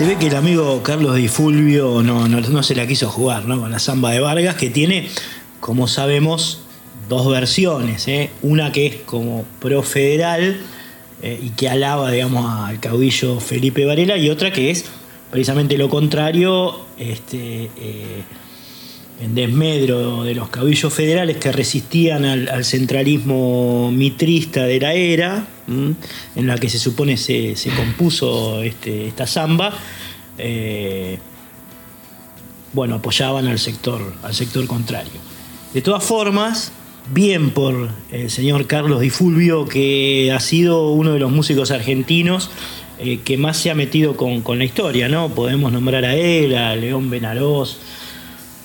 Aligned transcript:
Se 0.00 0.06
ve 0.06 0.16
que 0.16 0.28
el 0.28 0.34
amigo 0.36 0.82
Carlos 0.82 1.14
Di 1.14 1.28
Fulvio 1.28 2.02
no, 2.02 2.26
no, 2.26 2.62
se 2.62 2.74
la 2.74 2.86
quiso 2.86 3.10
jugar 3.10 3.44
¿no? 3.44 3.60
con 3.60 3.70
la 3.70 3.78
samba 3.78 4.12
de 4.12 4.20
Vargas, 4.20 4.56
que 4.56 4.70
tiene, 4.70 5.10
como 5.60 5.88
sabemos, 5.88 6.62
dos 7.10 7.30
versiones. 7.30 8.08
¿eh? 8.08 8.30
Una 8.40 8.72
que 8.72 8.86
es 8.86 8.96
como 9.04 9.44
pro-federal 9.60 10.58
eh, 11.20 11.38
y 11.42 11.50
que 11.50 11.68
alaba 11.68 12.10
digamos, 12.10 12.50
al 12.66 12.80
caudillo 12.80 13.40
Felipe 13.40 13.84
Varela, 13.84 14.16
y 14.16 14.30
otra 14.30 14.50
que 14.50 14.70
es 14.70 14.86
precisamente 15.30 15.76
lo 15.76 15.90
contrario, 15.90 16.80
este, 16.96 17.64
eh, 17.76 18.22
en 19.20 19.34
desmedro 19.34 20.24
de 20.24 20.34
los 20.34 20.48
caudillos 20.48 20.92
federales 20.92 21.36
que 21.36 21.52
resistían 21.52 22.24
al, 22.24 22.64
centralismo 22.64 23.90
mitrista 23.92 24.64
de 24.64 24.80
la 24.80 24.94
era, 24.94 25.46
en 25.68 26.46
la 26.46 26.56
que 26.58 26.68
se 26.68 26.78
supone 26.78 27.16
se, 27.16 27.54
compuso 27.76 28.62
este, 28.62 29.06
esta 29.06 29.26
samba, 29.26 29.72
eh, 30.38 31.18
bueno, 32.72 32.96
apoyaban 32.96 33.46
al 33.46 33.58
sector, 33.58 34.14
al 34.22 34.34
sector 34.34 34.66
contrario. 34.66 35.20
De 35.74 35.82
todas 35.82 36.02
formas, 36.02 36.72
bien 37.12 37.50
por 37.50 37.90
el 38.10 38.30
señor 38.30 38.66
Carlos 38.66 39.00
Di 39.00 39.10
Fulvio, 39.10 39.66
que 39.66 40.32
ha 40.34 40.40
sido 40.40 40.90
uno 40.90 41.12
de 41.12 41.18
los 41.18 41.30
músicos 41.30 41.70
argentinos 41.70 42.50
eh, 42.98 43.20
que 43.24 43.36
más 43.36 43.56
se 43.56 43.70
ha 43.70 43.74
metido 43.74 44.16
con, 44.16 44.40
con, 44.40 44.58
la 44.58 44.64
historia, 44.64 45.08
¿no? 45.08 45.28
Podemos 45.28 45.72
nombrar 45.72 46.04
a 46.04 46.14
él, 46.14 46.56
a 46.56 46.74
León 46.76 47.10
Benarós, 47.10 47.78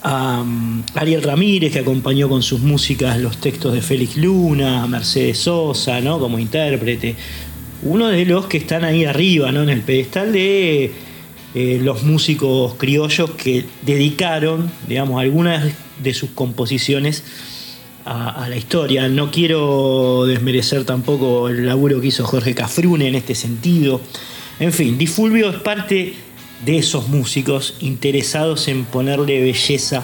a 0.08 0.42
um, 0.42 0.84
Ariel 0.94 1.24
Ramírez, 1.24 1.74
que 1.74 1.80
acompañó 1.80 2.30
con 2.30 2.44
sus 2.44 2.60
músicas 2.60 3.20
los 3.20 3.38
textos 3.38 3.74
de 3.74 3.82
Félix 3.82 4.18
Luna, 4.18 4.84
a 4.84 4.88
Mercedes 4.88 5.40
Sosa, 5.40 6.00
¿no? 6.00 6.20
como 6.20 6.38
intérprete. 6.38 7.16
Uno 7.82 8.10
de 8.10 8.24
los 8.24 8.46
que 8.46 8.58
están 8.58 8.84
ahí 8.84 9.04
arriba, 9.06 9.52
¿no? 9.52 9.64
en 9.64 9.70
el 9.70 9.82
pedestal 9.82 10.32
de 10.32 10.92
eh, 11.56 11.80
los 11.82 12.04
músicos 12.04 12.76
criollos 12.76 13.32
que 13.32 13.66
dedicaron, 13.82 14.70
digamos, 14.88 15.20
algunas 15.20 15.74
de 16.04 16.14
sus 16.14 16.30
composiciones 16.30 17.24
a, 18.06 18.46
la 18.48 18.56
historia. 18.58 19.10
No 19.10 19.32
quiero 19.32 20.26
desmerecer 20.28 20.86
tampoco 20.86 21.50
el 21.50 21.66
laburo 21.66 22.00
que 22.00 22.08
hizo 22.08 22.24
Jorge 22.26 22.54
Cafrune 22.54 23.08
en 23.08 23.16
este 23.16 23.34
sentido. 23.34 24.00
En 24.60 24.72
fin, 24.72 25.00
Difulvio 25.00 25.50
es 25.50 25.58
parte 25.58 26.14
de 26.66 26.80
esos 26.80 27.08
músicos 27.08 27.76
interesados 27.80 28.68
en 28.68 28.86
ponerle 28.86 29.42
belleza 29.42 30.04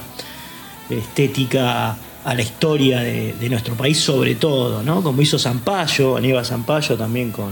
estética 0.89 1.97
a 2.23 2.35
la 2.35 2.41
historia 2.41 2.99
de, 2.99 3.49
nuestro 3.49 3.75
país, 3.75 3.97
sobre 3.97 4.35
todo, 4.35 4.83
¿no? 4.83 5.01
Como 5.01 5.21
hizo 5.21 5.39
Zampayo, 5.39 6.17
Aníbal 6.17 6.45
Zampayo 6.45 6.95
también 6.95 7.31
con, 7.31 7.49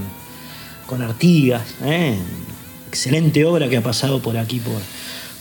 con 0.86 1.02
Artigas. 1.02 1.64
¿eh? 1.84 2.18
Excelente 2.88 3.44
obra 3.46 3.68
que 3.68 3.78
ha 3.78 3.84
pasado 3.84 4.22
por 4.22 4.38
aquí 4.38 4.60
por, 4.60 4.82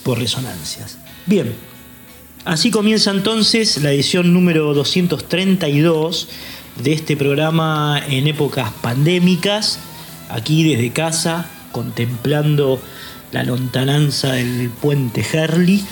por 0.03 0.19
Resonancias. 0.19 0.99
Bien, 1.27 1.55
así 2.45 2.71
comienza 2.71 3.11
entonces 3.11 3.83
la 3.83 3.93
edición 3.93 4.33
número 4.33 4.73
232 4.73 6.29
de 6.83 6.93
este 6.93 7.17
programa 7.17 8.01
en 8.09 8.29
épocas 8.29 8.71
pandémicas, 8.81 9.79
aquí 10.31 10.63
desde 10.63 10.91
casa, 10.93 11.51
contemplando 11.73 12.81
la 13.33 13.43
lontananza 13.45 14.33
del 14.33 14.71
puente 14.71 15.25
Herli. 15.33 15.85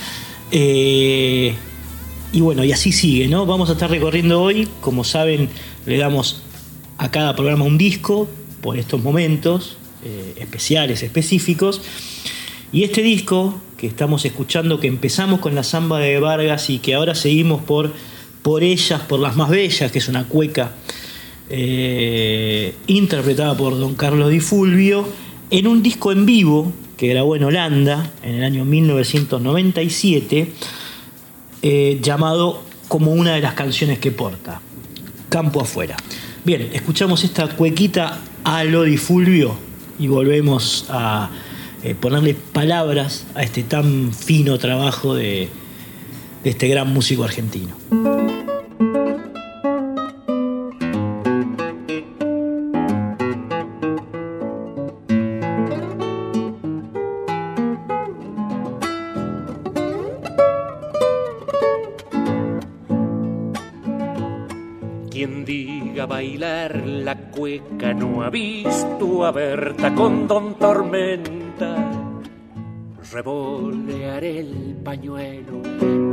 Eh, 0.50 1.54
y 2.32 2.40
bueno, 2.40 2.64
y 2.64 2.72
así 2.72 2.92
sigue, 2.92 3.28
¿no? 3.28 3.46
Vamos 3.46 3.70
a 3.70 3.72
estar 3.72 3.90
recorriendo 3.90 4.42
hoy, 4.42 4.68
como 4.80 5.04
saben, 5.04 5.48
le 5.86 5.98
damos 5.98 6.42
a 6.98 7.10
cada 7.10 7.34
programa 7.34 7.64
un 7.64 7.78
disco 7.78 8.28
por 8.60 8.78
estos 8.78 9.02
momentos 9.02 9.76
eh, 10.04 10.34
especiales, 10.38 11.02
específicos. 11.02 11.82
Y 12.72 12.82
este 12.82 13.02
disco 13.02 13.60
que 13.76 13.86
estamos 13.86 14.24
escuchando, 14.24 14.80
que 14.80 14.88
empezamos 14.88 15.40
con 15.40 15.54
la 15.54 15.62
samba 15.62 15.98
de 15.98 16.18
Vargas 16.18 16.70
y 16.70 16.78
que 16.78 16.94
ahora 16.94 17.14
seguimos 17.14 17.62
por 17.62 17.92
Por 18.42 18.62
ellas, 18.62 19.00
por 19.02 19.18
las 19.18 19.34
más 19.34 19.50
bellas, 19.50 19.90
que 19.90 19.98
es 19.98 20.08
una 20.08 20.24
cueca 20.28 20.70
eh, 21.50 22.74
interpretada 22.86 23.56
por 23.56 23.76
don 23.76 23.96
Carlos 23.96 24.30
Di 24.30 24.38
Fulvio, 24.38 25.04
en 25.50 25.66
un 25.66 25.82
disco 25.82 26.12
en 26.12 26.26
vivo 26.26 26.72
que 26.96 27.08
grabó 27.08 27.36
en 27.36 27.44
Holanda 27.44 28.10
en 28.22 28.36
el 28.36 28.44
año 28.44 28.64
1997, 28.64 30.52
eh, 31.62 31.98
llamado 32.02 32.62
como 32.88 33.12
una 33.12 33.34
de 33.34 33.40
las 33.40 33.54
canciones 33.54 33.98
que 33.98 34.10
porta, 34.10 34.60
Campo 35.28 35.60
afuera. 35.60 35.96
Bien, 36.44 36.70
escuchamos 36.72 37.24
esta 37.24 37.48
cuequita 37.48 38.20
a 38.44 38.64
lo 38.64 38.84
Di 38.84 38.96
Fulvio 38.96 39.56
y 39.98 40.06
volvemos 40.06 40.86
a 40.88 41.30
eh, 41.82 41.94
ponerle 41.94 42.34
palabras 42.34 43.26
a 43.34 43.42
este 43.42 43.64
tan 43.64 44.12
fino 44.12 44.56
trabajo 44.58 45.14
de 45.14 45.48
este 46.44 46.68
gran 46.68 46.92
músico 46.92 47.24
argentino. 47.24 47.76
Visto 68.36 69.24
a 69.24 69.32
con 69.94 70.28
don 70.28 70.54
Tormenta. 70.56 71.74
Revolear 73.10 74.22
el 74.24 74.76
pañuelo, 74.84 75.62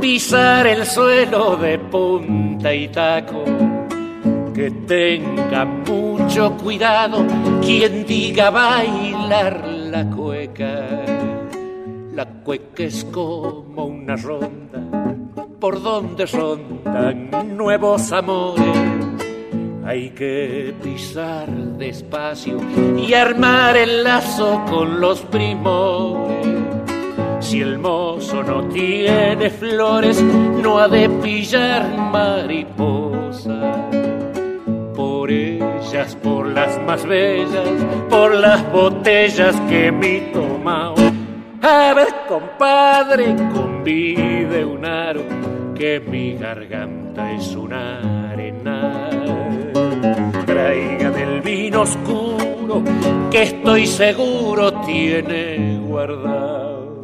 pisar 0.00 0.66
el 0.66 0.86
suelo 0.86 1.56
de 1.56 1.78
punta 1.78 2.72
y 2.72 2.88
taco. 2.88 3.44
Que 4.54 4.70
tenga 4.70 5.66
mucho 5.66 6.56
cuidado 6.56 7.26
quien 7.60 8.06
diga 8.06 8.48
bailar 8.48 9.66
la 9.66 10.08
cueca. 10.08 11.04
La 12.14 12.24
cueca 12.42 12.84
es 12.84 13.04
como 13.04 13.84
una 13.84 14.16
ronda 14.16 14.80
por 15.60 15.82
donde 15.82 16.24
rondan 16.24 17.56
nuevos 17.56 18.12
amores 18.12 18.93
hay 19.86 20.10
que 20.10 20.74
pisar 20.82 21.48
despacio 21.76 22.58
y 22.96 23.12
armar 23.12 23.76
el 23.76 24.02
lazo 24.02 24.64
con 24.68 25.00
los 25.00 25.20
primores. 25.22 26.46
Si 27.40 27.60
el 27.60 27.78
mozo 27.78 28.42
no 28.42 28.66
tiene 28.68 29.50
flores, 29.50 30.22
no 30.22 30.78
ha 30.78 30.88
de 30.88 31.08
pillar 31.10 31.86
mariposa. 32.10 33.90
Por 34.96 35.30
ellas, 35.30 36.16
por 36.22 36.46
las 36.46 36.80
más 36.86 37.04
bellas, 37.06 37.68
por 38.08 38.34
las 38.34 38.72
botellas 38.72 39.54
que 39.68 39.92
mi 39.92 40.32
tomao. 40.32 40.94
A 41.60 41.92
ver, 41.94 42.08
compadre, 42.26 43.36
convide 43.52 44.64
un 44.64 44.84
aro, 44.86 45.22
que 45.74 46.00
mi 46.00 46.34
garganta 46.34 47.32
es 47.32 47.54
un 47.54 47.72
arenal 47.74 48.73
traiga 48.73 48.73
oscuro 51.72 52.82
que 53.30 53.42
estoy 53.42 53.86
seguro 53.86 54.72
tiene 54.82 55.78
guardado. 55.86 57.02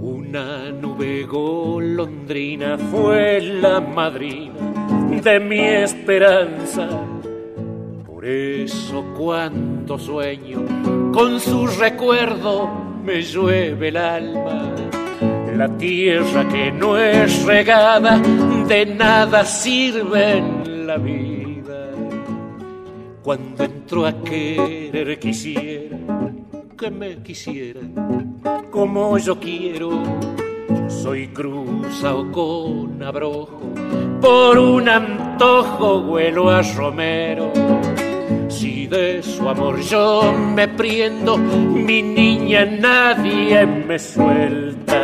Una 0.00 0.72
nube 0.72 1.24
golondrina 1.24 2.78
fue 2.78 3.40
la 3.40 3.80
madrina 3.80 4.73
de 5.24 5.40
mi 5.40 5.58
esperanza. 5.58 6.86
Por 8.04 8.26
eso 8.26 9.02
cuanto 9.16 9.98
sueño, 9.98 10.62
con 11.12 11.40
su 11.40 11.66
recuerdo 11.66 12.68
me 13.02 13.22
llueve 13.22 13.88
el 13.88 13.96
alma. 13.96 14.74
La 15.56 15.68
tierra 15.78 16.46
que 16.48 16.70
no 16.70 16.98
es 16.98 17.42
regada, 17.44 18.18
de 18.68 18.84
nada 18.84 19.46
sirve 19.46 20.38
en 20.38 20.86
la 20.86 20.98
vida. 20.98 21.90
Cuando 23.22 23.64
entro 23.64 24.06
a 24.06 24.12
querer 24.22 25.18
quisiera 25.18 25.96
que 26.76 26.90
me 26.90 27.22
quisieran 27.22 28.42
como 28.70 29.16
yo 29.16 29.40
quiero. 29.40 29.90
Soy 30.88 31.28
cruzado 31.28 32.30
con 32.30 33.02
abrojo 33.02 33.63
por 34.24 34.58
un 34.58 34.88
antojo 34.88 36.00
vuelo 36.00 36.48
a 36.48 36.62
Romero. 36.62 37.52
Si 38.48 38.86
de 38.86 39.22
su 39.22 39.46
amor 39.46 39.80
yo 39.80 40.32
me 40.54 40.66
priendo, 40.66 41.36
mi 41.36 42.00
niña 42.00 42.64
nadie 42.64 43.66
me 43.66 43.98
suelta. 43.98 45.02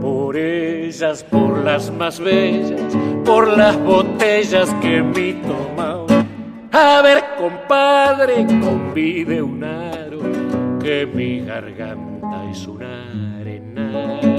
Por 0.00 0.36
ellas, 0.36 1.22
por 1.22 1.58
las 1.64 1.92
más 1.92 2.18
bellas, 2.18 2.82
por 3.24 3.56
las 3.56 3.78
botellas 3.84 4.74
que 4.82 5.00
mi 5.00 5.34
tomado. 5.34 6.06
A 6.72 7.00
ver, 7.02 7.22
compadre, 7.38 8.44
convide 8.60 9.40
un 9.40 9.62
aro, 9.62 10.18
que 10.80 11.06
mi 11.06 11.40
garganta 11.40 12.50
es 12.50 12.66
un 12.66 12.82
arenal. 12.82 14.34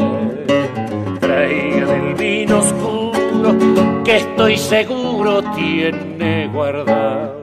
Traiga 1.21 1.85
del 1.85 2.15
vino 2.15 2.59
oscuro 2.59 3.18
que 4.03 4.17
estoy 4.17 4.57
seguro 4.57 5.43
tiene 5.55 6.47
guardado. 6.47 7.39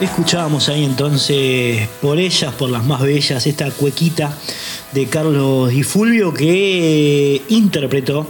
Escuchábamos 0.00 0.68
ahí 0.68 0.84
entonces 0.84 1.88
por 2.02 2.18
ellas, 2.18 2.54
por 2.54 2.68
las 2.68 2.84
más 2.84 3.00
bellas, 3.00 3.46
esta 3.46 3.70
cuequita 3.70 4.30
de 4.92 5.06
Carlos 5.06 5.72
y 5.72 5.82
Fulvio 5.82 6.34
que 6.34 7.40
interpretó 7.48 8.26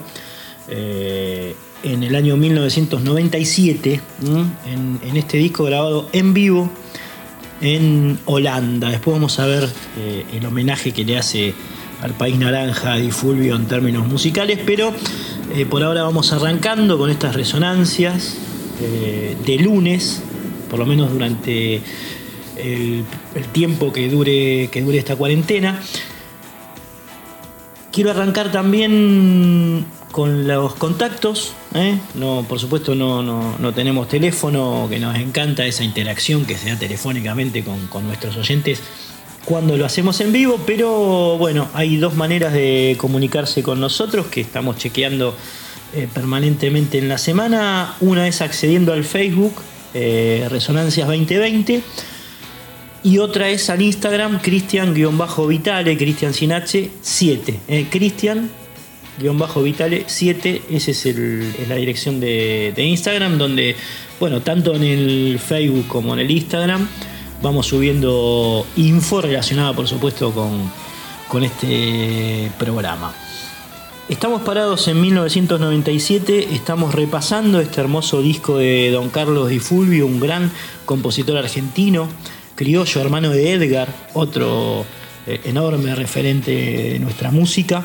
eh, 0.68 1.25
en 1.86 2.02
el 2.02 2.16
año 2.16 2.36
1997, 2.36 4.00
en, 4.66 5.16
este 5.16 5.38
disco 5.38 5.64
grabado 5.64 6.08
en 6.12 6.34
vivo 6.34 6.70
en 7.60 8.18
Holanda. 8.24 8.90
Después 8.90 9.14
vamos 9.14 9.38
a 9.38 9.46
ver 9.46 9.68
eh, 9.98 10.24
el 10.34 10.44
homenaje 10.44 10.92
que 10.92 11.04
le 11.04 11.16
hace 11.16 11.54
al 12.02 12.12
país 12.12 12.38
naranja 12.38 12.96
Di 12.96 13.10
Fulvio 13.10 13.54
en 13.54 13.66
términos 13.66 14.06
musicales, 14.06 14.58
pero 14.66 14.92
eh, 15.54 15.64
por 15.64 15.82
ahora 15.82 16.02
vamos 16.02 16.32
arrancando 16.32 16.98
con 16.98 17.08
estas 17.08 17.34
resonancias 17.36 18.36
eh, 18.82 19.36
de 19.46 19.58
lunes, 19.58 20.22
por 20.68 20.80
lo 20.80 20.86
menos 20.86 21.12
durante 21.12 21.76
el, 22.56 23.04
el, 23.34 23.44
tiempo 23.52 23.92
que 23.92 24.08
dure, 24.08 24.68
que 24.72 24.82
dure 24.82 24.98
esta 24.98 25.14
cuarentena. 25.14 25.80
Quiero 27.92 28.10
arrancar 28.10 28.52
también 28.52 29.86
con 30.16 30.48
los 30.48 30.74
contactos. 30.76 31.52
¿eh? 31.74 31.98
No, 32.14 32.46
por 32.48 32.58
supuesto 32.58 32.94
no, 32.94 33.22
no, 33.22 33.74
tenemos 33.74 34.08
teléfono, 34.08 34.86
que 34.88 34.98
nos 34.98 35.14
encanta 35.16 35.66
esa 35.66 35.84
interacción 35.84 36.46
que 36.46 36.56
se 36.56 36.70
da 36.70 36.78
telefónicamente 36.78 37.62
con, 37.62 38.06
nuestros 38.06 38.34
oyentes 38.38 38.80
cuando 39.44 39.76
lo 39.76 39.84
hacemos 39.84 40.18
en 40.22 40.32
vivo, 40.32 40.58
pero 40.66 41.36
bueno, 41.36 41.68
hay 41.74 41.98
dos 41.98 42.14
maneras 42.14 42.54
de 42.54 42.96
comunicarse 42.98 43.62
con 43.62 43.78
nosotros 43.78 44.28
que 44.28 44.40
estamos 44.40 44.78
chequeando 44.78 45.36
eh, 45.94 46.08
permanentemente 46.10 46.96
en 46.96 47.10
la 47.10 47.18
semana. 47.18 47.94
Una 48.00 48.26
es 48.26 48.40
accediendo 48.40 48.94
al 48.94 49.04
Facebook 49.04 49.52
eh, 49.92 50.46
Resonancias 50.48 51.06
2020. 51.08 51.82
Y 53.02 53.18
otra 53.18 53.50
es 53.50 53.68
al 53.68 53.82
Instagram, 53.82 54.40
Cristian-Vitale, 54.40 55.98
Cristian 55.98 56.32
sin 56.32 56.52
H, 56.52 56.90
7. 57.02 57.60
Eh, 57.68 57.86
Cristian-Vitale 59.16 60.04
7, 60.06 60.62
esa 60.70 60.90
es 60.90 61.68
la 61.68 61.76
dirección 61.76 62.20
de, 62.20 62.74
Instagram, 62.76 63.38
donde, 63.38 63.74
bueno, 64.20 64.42
tanto 64.42 64.74
en 64.74 64.82
el 64.82 65.38
Facebook 65.38 65.86
como 65.86 66.14
en 66.14 66.20
el 66.20 66.30
Instagram 66.30 66.88
vamos 67.42 67.66
subiendo 67.66 68.66
info 68.76 69.20
relacionada, 69.20 69.72
por 69.72 69.86
supuesto, 69.88 70.32
con, 70.32 70.70
con 71.28 71.44
este 71.44 72.50
programa. 72.58 73.14
Estamos 74.08 74.42
parados 74.42 74.86
en 74.86 75.00
1997, 75.00 76.54
estamos 76.54 76.94
repasando 76.94 77.60
este 77.60 77.80
hermoso 77.80 78.22
disco 78.22 78.58
de 78.58 78.90
Don 78.92 79.10
Carlos 79.10 79.48
Di 79.48 79.58
Fulvio, 79.58 80.06
un 80.06 80.20
gran 80.20 80.52
compositor 80.84 81.36
argentino, 81.36 82.08
criollo, 82.54 83.00
hermano 83.00 83.30
de 83.30 83.52
Edgar, 83.52 83.88
otro 84.14 84.84
eh, 85.26 85.40
enorme 85.44 85.94
referente 85.96 86.52
de 86.52 86.98
nuestra 87.00 87.32
música. 87.32 87.84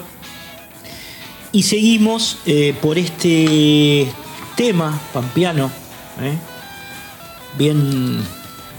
Y 1.54 1.64
seguimos 1.64 2.38
eh, 2.46 2.74
por 2.82 2.98
este 2.98 4.08
tema 4.56 5.00
pampeano, 5.14 5.72
eh, 6.22 6.38
bien 7.58 8.20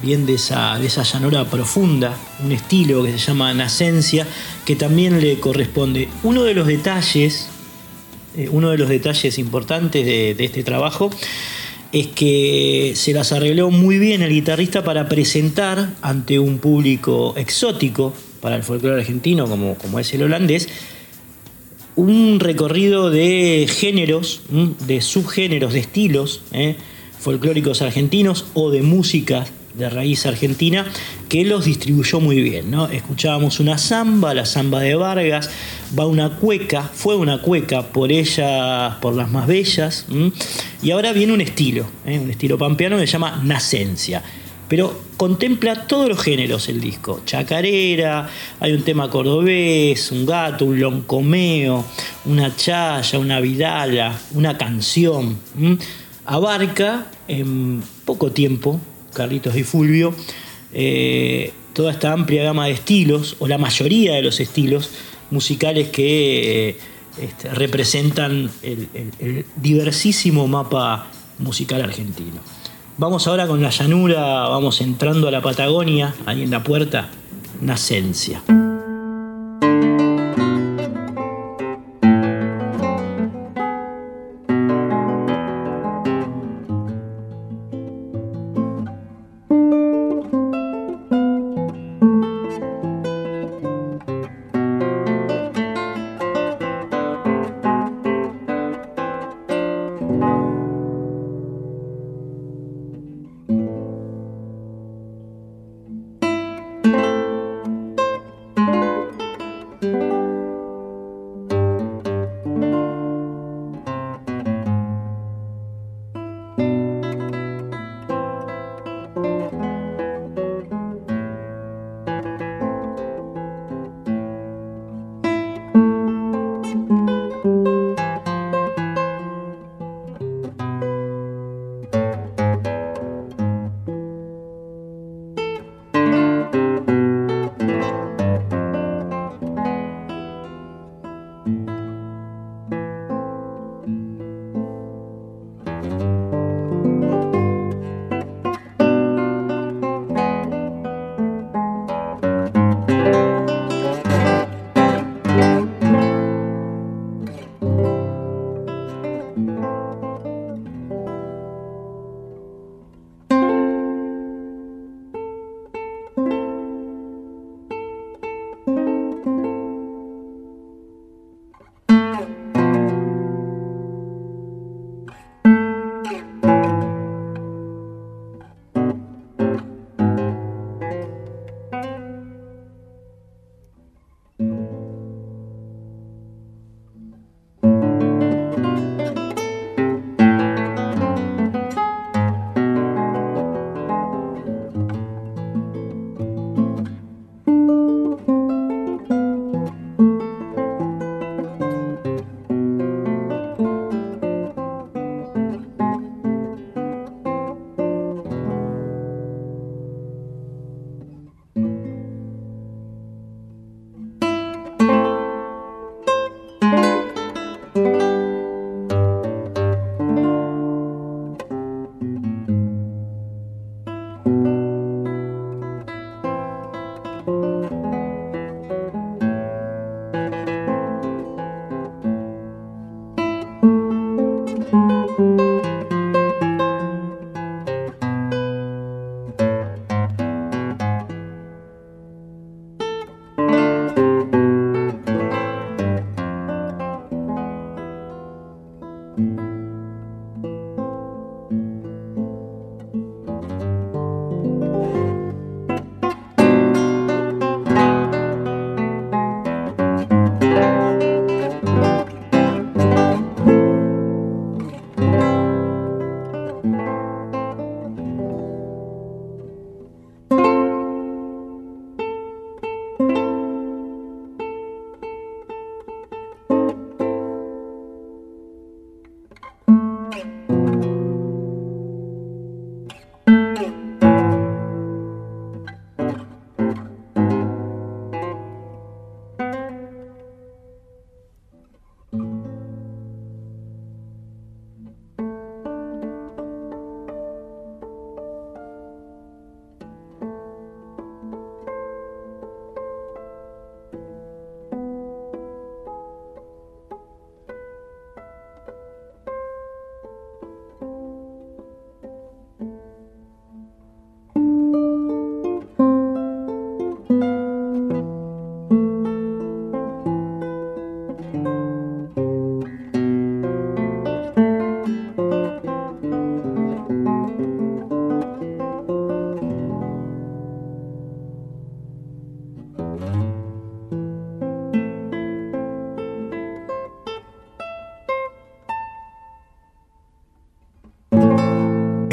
bien 0.02 0.26
de 0.26 0.34
esa, 0.34 0.78
de 0.78 0.86
esa 0.86 1.04
llanura 1.04 1.44
profunda, 1.44 2.16
un 2.44 2.52
estilo 2.52 3.04
que 3.04 3.12
se 3.12 3.18
llama 3.18 3.54
Nacencia, 3.54 4.26
que 4.66 4.74
también 4.74 5.20
le 5.20 5.38
corresponde. 5.38 6.08
Uno 6.24 6.42
de 6.42 6.54
los 6.54 6.66
detalles, 6.66 7.48
eh, 8.36 8.48
uno 8.50 8.70
de 8.70 8.78
los 8.78 8.88
detalles 8.88 9.38
importantes 9.38 10.04
de, 10.04 10.36
este 10.38 10.64
trabajo 10.64 11.10
es 11.92 12.08
que 12.08 12.94
se 12.96 13.12
las 13.12 13.32
arregló 13.32 13.70
muy 13.70 13.98
bien 13.98 14.22
el 14.22 14.30
guitarrista 14.30 14.82
para 14.82 15.08
presentar 15.08 15.94
ante 16.02 16.38
un 16.38 16.58
público 16.58 17.34
exótico 17.36 18.12
para 18.40 18.56
el 18.56 18.64
folclore 18.64 19.00
argentino, 19.00 19.46
como, 19.46 19.76
como 19.76 20.00
es 20.00 20.12
el 20.14 20.22
holandés, 20.22 20.68
un 21.96 22.40
recorrido 22.40 23.10
de 23.10 23.66
géneros, 23.68 24.42
de 24.86 25.00
subgéneros, 25.00 25.72
de 25.72 25.80
estilos 25.80 26.42
eh, 26.52 26.76
folclóricos 27.18 27.82
argentinos 27.82 28.46
o 28.54 28.70
de 28.70 28.82
músicas 28.82 29.52
de 29.74 29.88
raíz 29.88 30.26
argentina 30.26 30.86
que 31.28 31.44
los 31.44 31.64
distribuyó 31.64 32.20
muy 32.20 32.42
bien. 32.42 32.70
¿no? 32.70 32.88
Escuchábamos 32.88 33.60
una 33.60 33.78
samba, 33.78 34.34
la 34.34 34.44
samba 34.44 34.80
de 34.80 34.94
Vargas, 34.94 35.50
va 35.98 36.06
una 36.06 36.36
cueca, 36.36 36.90
fue 36.92 37.16
una 37.16 37.40
cueca 37.40 37.88
por 37.88 38.12
ella, 38.12 38.98
por 39.00 39.14
las 39.14 39.30
más 39.30 39.46
bellas, 39.46 40.06
y 40.82 40.90
ahora 40.90 41.12
viene 41.12 41.32
un 41.32 41.40
estilo, 41.40 41.86
¿eh? 42.04 42.18
un 42.18 42.30
estilo 42.30 42.58
pampeano 42.58 42.98
que 42.98 43.06
se 43.06 43.12
llama 43.12 43.40
Nacencia. 43.42 44.22
Pero 44.68 44.98
contempla 45.22 45.86
todos 45.86 46.08
los 46.08 46.20
géneros 46.20 46.68
el 46.68 46.80
disco. 46.80 47.22
Chacarera, 47.24 48.28
hay 48.58 48.72
un 48.72 48.82
tema 48.82 49.08
cordobés, 49.08 50.10
un 50.10 50.26
gato, 50.26 50.64
un 50.64 50.80
loncomeo, 50.80 51.84
una 52.24 52.56
chaya, 52.56 53.20
una 53.20 53.38
vidala, 53.38 54.18
una 54.34 54.58
canción. 54.58 55.38
Abarca 56.24 57.06
en 57.28 57.84
poco 58.04 58.32
tiempo 58.32 58.80
Carlitos 59.14 59.54
y 59.54 59.62
Fulvio, 59.62 60.12
eh, 60.72 61.52
toda 61.72 61.92
esta 61.92 62.12
amplia 62.12 62.42
gama 62.42 62.66
de 62.66 62.72
estilos, 62.72 63.36
o 63.38 63.46
la 63.46 63.58
mayoría 63.58 64.14
de 64.14 64.22
los 64.22 64.40
estilos 64.40 64.90
musicales 65.30 65.90
que 65.90 66.70
eh, 66.70 66.76
este, 67.20 67.48
representan 67.50 68.50
el, 68.64 68.88
el, 69.20 69.46
diversísimo 69.54 70.48
mapa 70.48 71.06
musical 71.38 71.80
argentino. 71.80 72.40
Vamos 72.98 73.26
ahora 73.26 73.46
con 73.46 73.62
la 73.62 73.70
llanura, 73.70 74.48
vamos 74.48 74.80
entrando 74.82 75.28
a 75.28 75.30
la 75.30 75.40
Patagonia, 75.40 76.14
ahí 76.26 76.42
en 76.42 76.50
la 76.50 76.62
puerta, 76.62 77.08
Nacencia. 77.60 78.42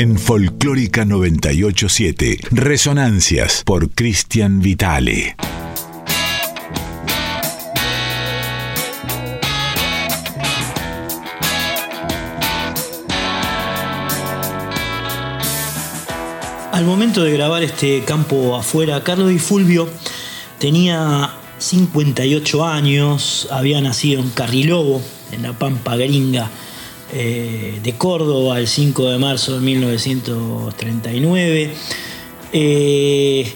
En 0.10 0.18
Folclórica 0.18 1.06
987. 1.06 2.39
Resonancias 2.50 3.62
por 3.63 3.92
Cristian 3.92 4.60
Vitale. 4.60 5.36
Al 16.72 16.86
momento 16.86 17.24
de 17.24 17.32
grabar 17.32 17.62
este 17.62 18.04
campo 18.04 18.56
afuera, 18.56 19.04
Carlos 19.04 19.30
Di 19.30 19.38
Fulvio 19.38 19.88
tenía 20.58 21.30
58 21.60 22.66
años, 22.66 23.48
había 23.51 23.80
nacido 23.80 24.22
en 24.22 24.32
Carrilobo, 24.32 25.04
en 25.32 25.44
la 25.44 25.54
Pampa 25.54 25.96
Gringa 25.96 26.50
eh, 27.12 27.80
de 27.82 27.94
Córdoba, 27.94 28.60
el 28.60 28.68
5 28.68 29.10
de 29.10 29.18
marzo 29.18 29.56
de 29.56 29.62
1939. 29.62 31.74
Eh, 32.54 33.51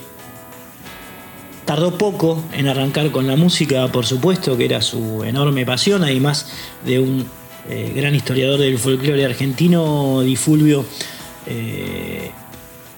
tardó 1.66 1.96
poco 1.98 2.44
en 2.54 2.68
arrancar 2.68 3.12
con 3.12 3.28
la 3.28 3.36
música, 3.36 3.88
por 3.90 4.06
supuesto, 4.06 4.56
que 4.58 4.64
era 4.66 4.82
su 4.82 5.24
enorme 5.24 5.66
pasión, 5.66 6.04
además 6.04 6.52
de 6.86 7.00
un 7.00 7.26
eh, 7.70 7.94
gran 7.96 8.16
historiador 8.16 8.60
del 8.60 8.80
folclore 8.80 9.26
argentino, 9.26 10.22
Di 10.22 10.36
Fulvio 10.36 10.86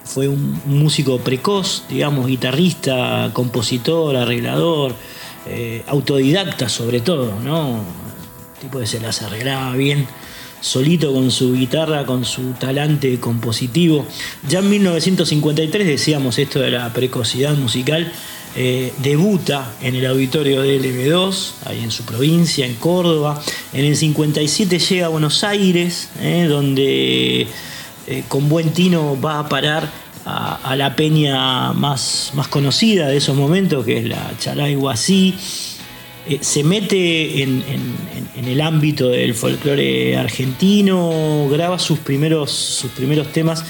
fue 0.04 0.28
un 0.28 0.60
músico 0.66 1.18
precoz, 1.18 1.82
digamos, 1.88 2.28
guitarrista, 2.28 3.30
compositor, 3.32 4.14
arreglador, 4.16 4.94
autodidacta 5.88 6.68
sobre 6.68 7.00
todo, 7.00 7.40
¿no? 7.40 7.80
tipo 8.60 8.78
que 8.78 8.86
se 8.86 9.00
las 9.00 9.22
arreglaba 9.22 9.74
bien 9.74 10.06
solito 10.66 11.12
con 11.12 11.30
su 11.30 11.54
guitarra, 11.54 12.04
con 12.04 12.24
su 12.24 12.52
talante 12.52 13.18
compositivo. 13.20 14.04
Ya 14.48 14.58
en 14.58 14.70
1953, 14.70 15.86
decíamos 15.86 16.38
esto 16.38 16.60
de 16.60 16.72
la 16.72 16.92
precocidad 16.92 17.54
musical, 17.54 18.12
eh, 18.56 18.92
debuta 18.98 19.74
en 19.82 19.94
el 19.94 20.06
auditorio 20.06 20.62
de 20.62 20.80
LB2, 20.80 21.52
ahí 21.66 21.84
en 21.84 21.90
su 21.90 22.04
provincia, 22.04 22.66
en 22.66 22.74
Córdoba. 22.74 23.40
En 23.72 23.84
el 23.84 23.96
57 23.96 24.78
llega 24.78 25.06
a 25.06 25.08
Buenos 25.08 25.44
Aires, 25.44 26.08
eh, 26.20 26.46
donde 26.48 27.46
con 28.28 28.48
buen 28.48 28.72
tino 28.72 29.20
va 29.20 29.40
a 29.40 29.48
parar 29.48 29.90
a, 30.24 30.74
la 30.76 30.96
peña 30.96 31.72
más, 31.72 32.32
más, 32.34 32.48
conocida 32.48 33.08
de 33.08 33.16
esos 33.16 33.36
momentos, 33.36 33.84
que 33.84 33.98
es 33.98 34.04
la 34.06 34.32
Chalay 34.38 34.74
Guasí. 34.74 35.34
Eh, 36.28 36.38
se 36.40 36.64
mete 36.64 37.42
en, 37.42 37.62
el 38.36 38.60
ámbito 38.60 39.08
del 39.08 39.34
folclore 39.34 40.16
argentino, 40.16 41.48
graba 41.50 41.78
sus 41.78 41.98
primeros, 41.98 42.50
sus 42.52 42.90
primeros 42.92 43.32
temas 43.32 43.64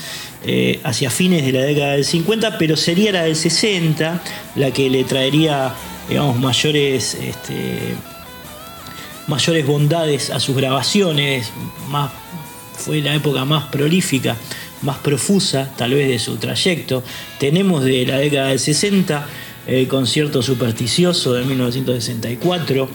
eh, 0.45 0.81
hacia 0.85 1.11
fines 1.11 1.45
de 1.45 1.53
la 1.53 1.63
década 1.63 1.93
del 1.93 2.05
50, 2.05 2.59
pero 2.59 2.77
sería 2.77 3.13
la 3.13 3.23
del 3.23 3.37
60 3.37 4.23
la 4.57 4.71
que 4.71 4.91
le 4.91 5.05
traería 5.05 5.75
digamos, 6.09 6.39
mayores, 6.39 7.15
este, 7.15 7.79
mayores 9.27 9.67
bondades 9.67 10.31
a 10.31 10.41
sus 10.41 10.57
grabaciones, 10.57 11.51
fue 12.77 13.01
la 13.01 13.15
época 13.15 13.45
más 13.45 13.65
prolífica 13.65 14.37
más 14.83 14.99
profusa 14.99 15.71
tal 15.77 15.95
vez 15.95 16.09
de 16.09 16.19
su 16.19 16.37
trayecto. 16.37 17.03
Tenemos 17.39 17.85
de 17.85 18.07
la 18.07 18.19
década 18.19 18.49
del 18.49 18.59
60 18.59 19.27
el 19.67 19.89
concierto 19.89 20.43
supersticioso 20.43 21.35
de 21.35 21.45
1964. 21.45 22.89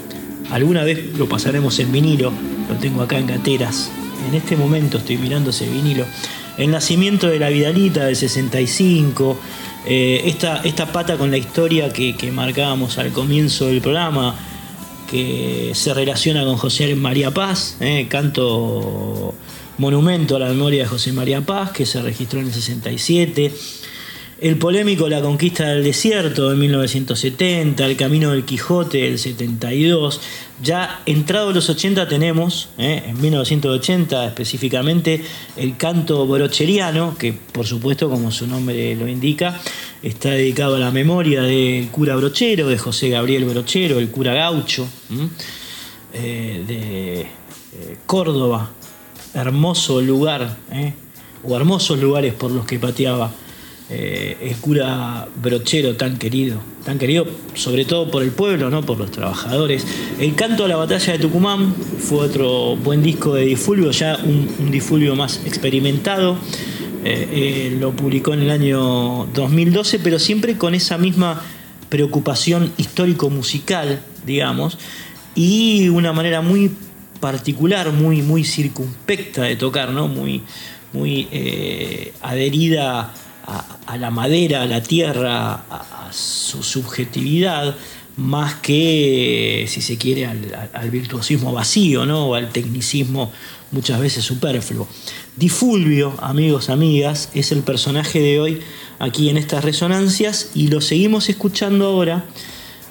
Alguna 0.52 0.84
vez 0.84 1.18
lo 1.18 1.28
pasaremos 1.28 1.80
en 1.80 1.92
vinilo, 1.92 2.32
lo 2.70 2.76
tengo 2.76 3.02
acá 3.02 3.18
en 3.18 3.28
Gateras. 3.28 3.92
En 4.28 4.36
este 4.36 4.56
momento 4.56 4.98
estoy 4.98 5.18
mirando 5.18 5.50
ese 5.50 5.70
vinilo. 5.70 6.06
El 6.58 6.72
nacimiento 6.72 7.28
de 7.28 7.40
la 7.40 7.50
Vidalita 7.50 8.06
del 8.06 8.16
65. 8.16 9.40
Eh, 9.86 10.22
esta, 10.26 10.62
esta, 10.64 10.92
pata 10.92 11.18
con 11.18 11.32
la 11.32 11.38
historia 11.38 11.92
que, 11.92 12.14
marcábamos 12.32 12.98
al 12.98 13.12
comienzo 13.12 13.68
del 13.68 13.82
programa, 13.82 14.36
que 15.10 15.72
se 15.74 15.94
relaciona 15.94 16.44
con 16.44 16.58
José 16.58 16.94
María 16.96 17.32
Paz, 17.32 17.78
eh, 17.80 18.06
canto 18.08 19.34
monumento 19.78 20.36
a 20.36 20.40
la 20.40 20.50
memoria 20.50 20.84
de 20.84 20.90
José 20.90 21.12
María 21.12 21.42
Paz, 21.42 21.72
que 21.72 21.86
se 21.86 22.02
registró 22.02 22.40
en 22.40 22.48
el 22.48 22.54
67, 22.54 23.52
el 24.42 24.58
polémico 24.58 25.08
La 25.08 25.22
Conquista 25.22 25.68
del 25.68 25.84
Desierto 25.84 26.50
de 26.50 26.56
1970, 26.56 27.86
El 27.86 27.96
Camino 27.96 28.32
del 28.32 28.44
Quijote 28.44 28.98
del 28.98 29.20
72. 29.20 30.20
Ya 30.64 31.04
entrado 31.06 31.52
los 31.52 31.70
80 31.70 32.08
tenemos, 32.08 32.70
eh, 32.80 33.04
en 33.06 33.22
1980 33.22 34.26
específicamente, 34.26 35.24
el 35.56 35.78
canto 35.78 36.26
brocheriano, 36.26 37.16
que 37.20 37.34
por 37.34 37.68
supuesto, 37.68 38.10
como 38.10 38.32
su 38.32 38.48
nombre 38.48 38.96
lo 38.96 39.08
indica, 39.08 39.62
está 40.02 40.32
dedicado 40.32 40.78
a 40.78 40.80
la 40.80 40.90
memoria 40.90 41.44
del 41.44 41.90
cura 41.90 42.16
brochero, 42.16 42.68
de 42.68 42.80
José 42.80 43.10
Gabriel 43.10 43.46
Brochero, 43.46 44.00
el 44.00 44.10
cura 44.10 44.34
gaucho, 44.34 44.88
eh, 46.14 46.64
de 46.68 47.22
eh, 47.22 47.28
Córdoba, 48.08 48.72
hermoso 49.36 50.02
lugar, 50.02 50.58
o 51.44 51.56
hermosos 51.56 52.00
lugares 52.00 52.34
por 52.34 52.50
los 52.50 52.66
que 52.66 52.80
pateaba 52.80 53.32
eh, 53.94 54.56
brochero 55.42 55.96
tan 55.98 56.18
querido, 56.18 56.62
tan 56.86 56.98
querido 56.98 57.28
sobre 57.56 57.84
todo 57.84 58.10
por 58.10 58.24
el 58.24 58.32
pueblo, 58.32 58.70
¿no? 58.70 58.84
por 58.84 58.98
los 58.98 59.12
trabajadores. 59.12 59.86
El 60.20 60.34
canto 60.36 60.66
a 60.66 60.68
la 60.68 60.78
batalla 60.78 61.14
de 61.14 61.20
Tucumán 61.20 61.76
fue 62.00 62.20
otro 62.20 62.78
buen 62.78 63.04
disco 63.04 63.36
de 63.36 63.46
Difulvio, 63.46 63.92
ya 63.92 64.18
un, 64.18 64.72
Difulvio 64.72 65.16
más 65.16 65.42
experimentado. 65.46 66.38
Eh, 67.04 67.76
lo 67.80 67.92
publicó 67.92 68.34
en 68.34 68.44
el 68.44 68.52
año 68.52 69.26
2012, 69.34 70.00
pero 70.00 70.20
siempre 70.20 70.58
con 70.58 70.76
esa 70.76 70.98
misma 70.98 71.42
preocupación 71.90 72.72
histórico-musical, 72.78 74.02
digamos, 74.26 74.78
y 75.36 75.90
una 75.90 76.14
manera 76.14 76.42
muy 76.42 76.72
particular, 77.20 77.92
muy, 77.92 78.22
muy 78.22 78.44
circunspecta 78.44 79.44
de 79.44 79.56
tocar, 79.56 79.92
¿no? 79.92 80.08
muy, 80.08 80.42
muy 80.94 81.28
eh, 81.32 82.14
adherida 82.22 83.14
a, 83.46 83.98
la 83.98 84.12
madera, 84.12 84.64
a 84.64 84.66
la 84.66 84.82
tierra, 84.82 85.54
a, 85.70 86.10
su 86.12 86.62
subjetividad, 86.62 87.76
más 88.18 88.56
que, 88.56 89.66
si 89.68 89.82
se 89.82 89.98
quiere, 89.98 90.26
al, 90.26 90.92
virtuosismo 90.92 91.54
vacío 91.54 92.06
¿no? 92.06 92.28
o 92.28 92.36
al 92.36 92.50
tecnicismo 92.50 93.32
muchas 93.72 94.00
veces 94.00 94.24
superfluo. 94.26 94.88
Difulvio, 95.36 96.14
amigos, 96.22 96.70
amigas, 96.70 97.30
es 97.34 97.52
el 97.52 97.64
personaje 97.64 98.20
de 98.20 98.40
hoy 98.40 98.62
aquí 99.00 99.30
en 99.30 99.38
estas 99.38 99.64
resonancias 99.64 100.52
y 100.54 100.68
lo 100.68 100.82
seguimos 100.82 101.30
escuchando 101.30 101.88
ahora 101.88 102.26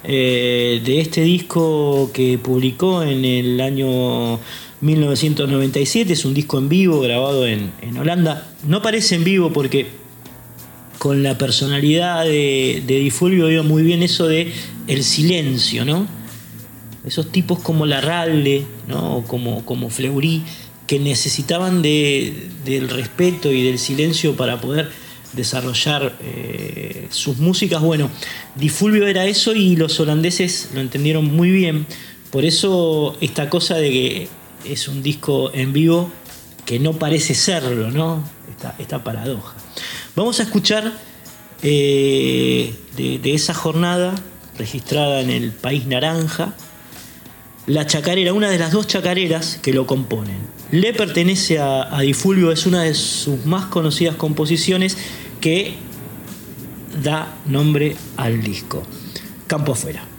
eh, 0.03 0.81
de 0.83 0.99
este 0.99 1.21
disco 1.21 2.09
que 2.11 2.39
publicó 2.39 3.03
en 3.03 3.23
el 3.23 3.61
año 3.61 4.39
1997. 4.81 6.13
Es 6.13 6.25
un 6.25 6.33
disco 6.33 6.57
en 6.57 6.69
vivo 6.69 6.99
grabado 6.99 7.45
en, 7.45 7.71
Holanda. 7.97 8.51
No 8.65 8.81
parece 8.81 9.15
en 9.15 9.23
vivo 9.23 9.53
porque 9.53 9.87
con 11.01 11.23
la 11.23 11.35
personalidad 11.35 12.25
de, 12.25 12.83
de 12.85 12.99
Difulvio 12.99 13.47
veo 13.47 13.63
muy 13.63 13.81
bien 13.81 14.03
eso 14.03 14.27
de 14.27 14.53
el 14.85 15.03
silencio, 15.03 15.83
¿no? 15.83 16.05
Esos 17.03 17.31
tipos 17.31 17.57
como 17.57 17.87
Larralde, 17.87 18.67
¿no? 18.87 19.23
como, 19.25 19.65
como 19.65 19.89
Fleury, 19.89 20.43
que 20.85 20.99
necesitaban 20.99 21.81
del 21.81 22.87
respeto 22.87 23.51
y 23.51 23.63
del 23.63 23.79
silencio 23.79 24.35
para 24.35 24.61
poder 24.61 24.91
desarrollar 25.33 26.19
eh, 26.21 27.07
sus 27.09 27.37
músicas. 27.37 27.81
Bueno, 27.81 28.11
Difulvio 28.55 29.07
era 29.07 29.25
eso 29.25 29.55
y 29.55 29.75
los 29.75 29.99
holandeses 29.99 30.69
lo 30.75 30.81
entendieron 30.81 31.25
muy 31.25 31.49
bien. 31.49 31.87
Por 32.29 32.45
eso 32.45 33.17
esta 33.21 33.49
cosa 33.49 33.73
de 33.77 33.89
que 33.89 34.27
es 34.65 34.87
un 34.87 35.01
disco 35.01 35.49
en 35.51 35.73
vivo 35.73 36.11
que 36.63 36.77
no 36.77 36.93
parece 36.93 37.33
serlo, 37.33 37.89
¿no? 37.89 38.23
Esta, 38.77 39.03
paradoja. 39.03 39.60
Vamos 40.15 40.39
a 40.39 40.43
escuchar 40.43 40.91
eh, 41.63 42.75
de, 42.97 43.33
esa 43.33 43.53
jornada 43.53 44.15
registrada 44.57 45.21
en 45.21 45.29
el 45.29 45.51
País 45.51 45.85
Naranja, 45.87 46.53
la 47.67 47.85
chacarera, 47.85 48.33
una 48.33 48.49
de 48.49 48.59
las 48.59 48.71
dos 48.71 48.87
chacareras 48.87 49.59
que 49.61 49.73
lo 49.73 49.85
componen. 49.85 50.37
Le 50.71 50.93
pertenece 50.93 51.59
a, 51.59 51.95
a 51.95 52.01
Difulvio, 52.01 52.51
es 52.51 52.65
una 52.65 52.83
de 52.83 52.93
sus 52.93 53.45
más 53.45 53.65
conocidas 53.65 54.15
composiciones 54.15 54.97
que 55.39 55.75
da 57.03 57.35
nombre 57.45 57.95
al 58.17 58.41
disco. 58.41 58.83
Campo 59.47 59.73
afuera. 59.73 60.10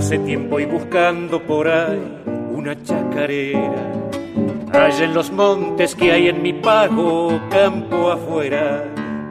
Hace 0.00 0.18
tiempo 0.20 0.58
y 0.58 0.64
buscando 0.64 1.42
por 1.42 1.68
ahí 1.68 2.00
una 2.54 2.74
chacarera. 2.82 4.00
Allá 4.72 5.04
en 5.04 5.12
los 5.12 5.30
montes 5.30 5.94
que 5.94 6.10
hay 6.10 6.28
en 6.28 6.40
mi 6.40 6.54
pago, 6.54 7.38
campo 7.50 8.10
afuera. 8.10 8.82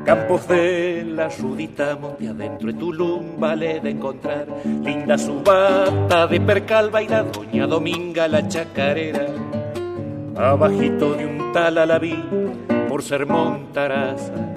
Campos 0.05 0.47
de 0.47 1.05
la 1.07 1.31
sudita, 1.31 1.97
monte 1.99 2.27
adentro, 2.27 2.69
en 2.69 2.77
Tulum 2.77 3.39
vale 3.39 3.79
de 3.79 3.89
encontrar. 3.89 4.45
Linda 4.63 5.17
su 5.17 5.41
bata 5.41 6.27
de 6.27 6.39
percal, 6.39 6.91
y 7.03 7.07
la 7.07 7.23
doña 7.23 7.65
Dominga 7.65 8.27
la 8.27 8.47
chacarera. 8.47 9.25
Abajito 10.37 11.15
de 11.15 11.25
un 11.25 11.51
tal 11.51 11.79
alabí, 11.79 12.23
por 12.87 13.01
ser 13.01 13.25
montaraza, 13.25 14.53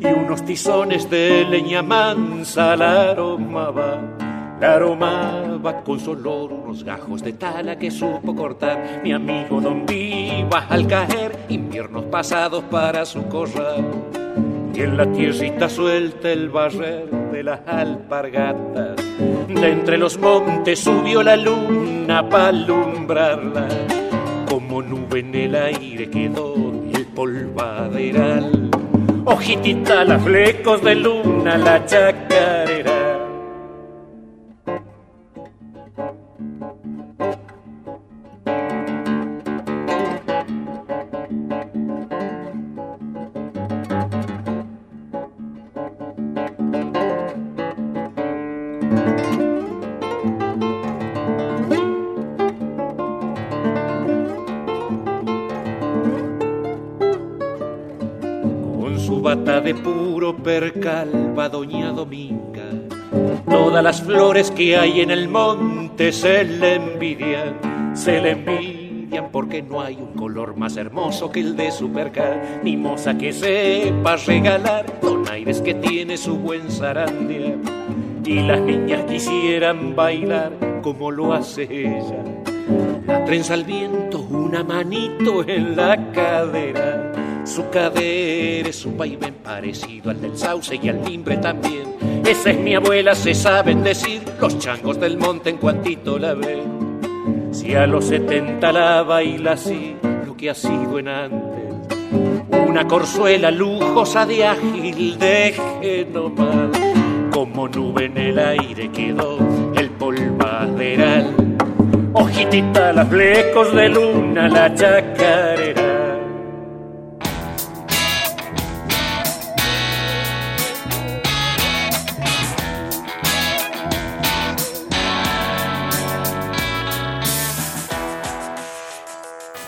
y 0.00 0.06
unos 0.06 0.44
tizones 0.44 1.08
de 1.08 1.46
leña 1.48 1.82
mansa 1.82 2.76
la 2.76 3.12
aroma 3.12 3.70
va 3.70 3.98
la 4.00 4.15
aromaba 4.60 5.82
con 5.84 6.00
su 6.00 6.12
olor 6.12 6.52
unos 6.52 6.84
gajos 6.84 7.22
de 7.22 7.32
tala 7.34 7.78
que 7.78 7.90
supo 7.90 8.34
cortar 8.34 9.00
mi 9.02 9.12
amigo 9.12 9.60
Don 9.60 9.84
Viva 9.84 10.66
al 10.68 10.86
caer 10.86 11.36
inviernos 11.48 12.04
pasados 12.04 12.64
para 12.64 13.04
su 13.04 13.26
corral. 13.26 13.84
Y 14.74 14.80
en 14.80 14.96
la 14.96 15.10
tierrita 15.10 15.68
suelta 15.68 16.30
el 16.30 16.50
barrer 16.50 17.08
de 17.32 17.42
las 17.42 17.60
alpargatas. 17.66 18.96
De 19.48 19.70
entre 19.70 19.96
los 19.96 20.18
montes 20.18 20.80
subió 20.80 21.22
la 21.22 21.36
luna 21.36 22.28
para 22.28 22.48
alumbrarla. 22.48 23.68
Como 24.50 24.82
nube 24.82 25.20
en 25.20 25.34
el 25.34 25.54
aire 25.54 26.10
quedó 26.10 26.54
el 26.94 27.06
polvaderal. 27.06 28.70
Ojitita, 29.24 30.04
las 30.04 30.22
flecos 30.22 30.82
de 30.82 30.94
luna, 30.94 31.56
la 31.56 31.84
chacarera 31.86 32.65
de 59.66 59.74
puro 59.74 60.36
percal 60.36 61.36
va 61.36 61.48
doña 61.48 61.90
Dominga. 61.90 62.70
Todas 63.50 63.82
las 63.82 64.00
flores 64.00 64.52
que 64.52 64.76
hay 64.76 65.00
en 65.00 65.10
el 65.10 65.28
monte 65.28 66.12
se 66.12 66.44
le 66.44 66.74
envidian, 66.76 67.90
se 67.92 68.20
le 68.20 68.30
envidian 68.30 69.28
porque 69.32 69.62
no 69.62 69.80
hay 69.80 69.96
un 69.96 70.12
color 70.12 70.56
más 70.56 70.76
hermoso 70.76 71.32
que 71.32 71.40
el 71.40 71.56
de 71.56 71.72
su 71.72 71.90
percal, 71.90 72.60
ni 72.62 72.76
moza 72.76 73.18
que 73.18 73.32
sepa 73.32 74.14
regalar 74.14 75.00
donaires 75.02 75.60
que 75.60 75.74
tiene 75.74 76.16
su 76.16 76.36
buen 76.36 76.70
zarandia. 76.70 77.56
Y 78.24 78.40
las 78.42 78.60
niñas 78.60 79.02
quisieran 79.06 79.96
bailar 79.96 80.80
como 80.80 81.10
lo 81.10 81.32
hace 81.32 81.64
ella. 81.64 82.22
La 83.04 83.24
trenza 83.24 83.54
al 83.54 83.64
viento, 83.64 84.20
una 84.20 84.62
manito 84.62 85.42
en 85.48 85.74
la 85.74 86.12
cadera 86.12 87.05
su 87.46 87.70
cadera 87.70 88.68
es 88.68 88.84
un 88.84 88.96
vaivén 88.98 89.34
parecido 89.34 90.10
al 90.10 90.20
del 90.20 90.36
sauce 90.36 90.78
y 90.82 90.88
al 90.88 91.00
timbre 91.02 91.36
también. 91.36 91.94
Esa 92.26 92.50
es 92.50 92.58
mi 92.58 92.74
abuela, 92.74 93.14
se 93.14 93.34
saben 93.34 93.82
decir 93.84 94.22
los 94.40 94.58
changos 94.58 94.98
del 94.98 95.16
monte 95.16 95.50
en 95.50 95.58
cuantito 95.58 96.18
la 96.18 96.34
ven. 96.34 96.98
Si 97.52 97.74
a 97.74 97.86
los 97.86 98.06
setenta 98.06 98.72
la 98.72 99.02
baila 99.02 99.52
así, 99.52 99.96
lo 100.26 100.36
que 100.36 100.50
ha 100.50 100.54
sido 100.54 100.98
en 100.98 101.08
antes. 101.08 101.66
Una 102.68 102.86
corzuela 102.86 103.50
lujosa 103.50 104.26
de 104.26 104.44
ágil, 104.44 105.16
deje 105.18 106.06
nomás. 106.12 106.76
Como 107.30 107.68
nube 107.68 108.06
en 108.06 108.18
el 108.18 108.38
aire 108.38 108.90
quedó 108.90 109.38
el 109.76 109.90
polvaderal. 109.90 111.34
Ojitita, 112.12 112.92
las 112.92 113.08
flecos 113.08 113.72
de 113.74 113.88
luna, 113.88 114.48
la 114.48 114.74
chacarera 114.74 115.85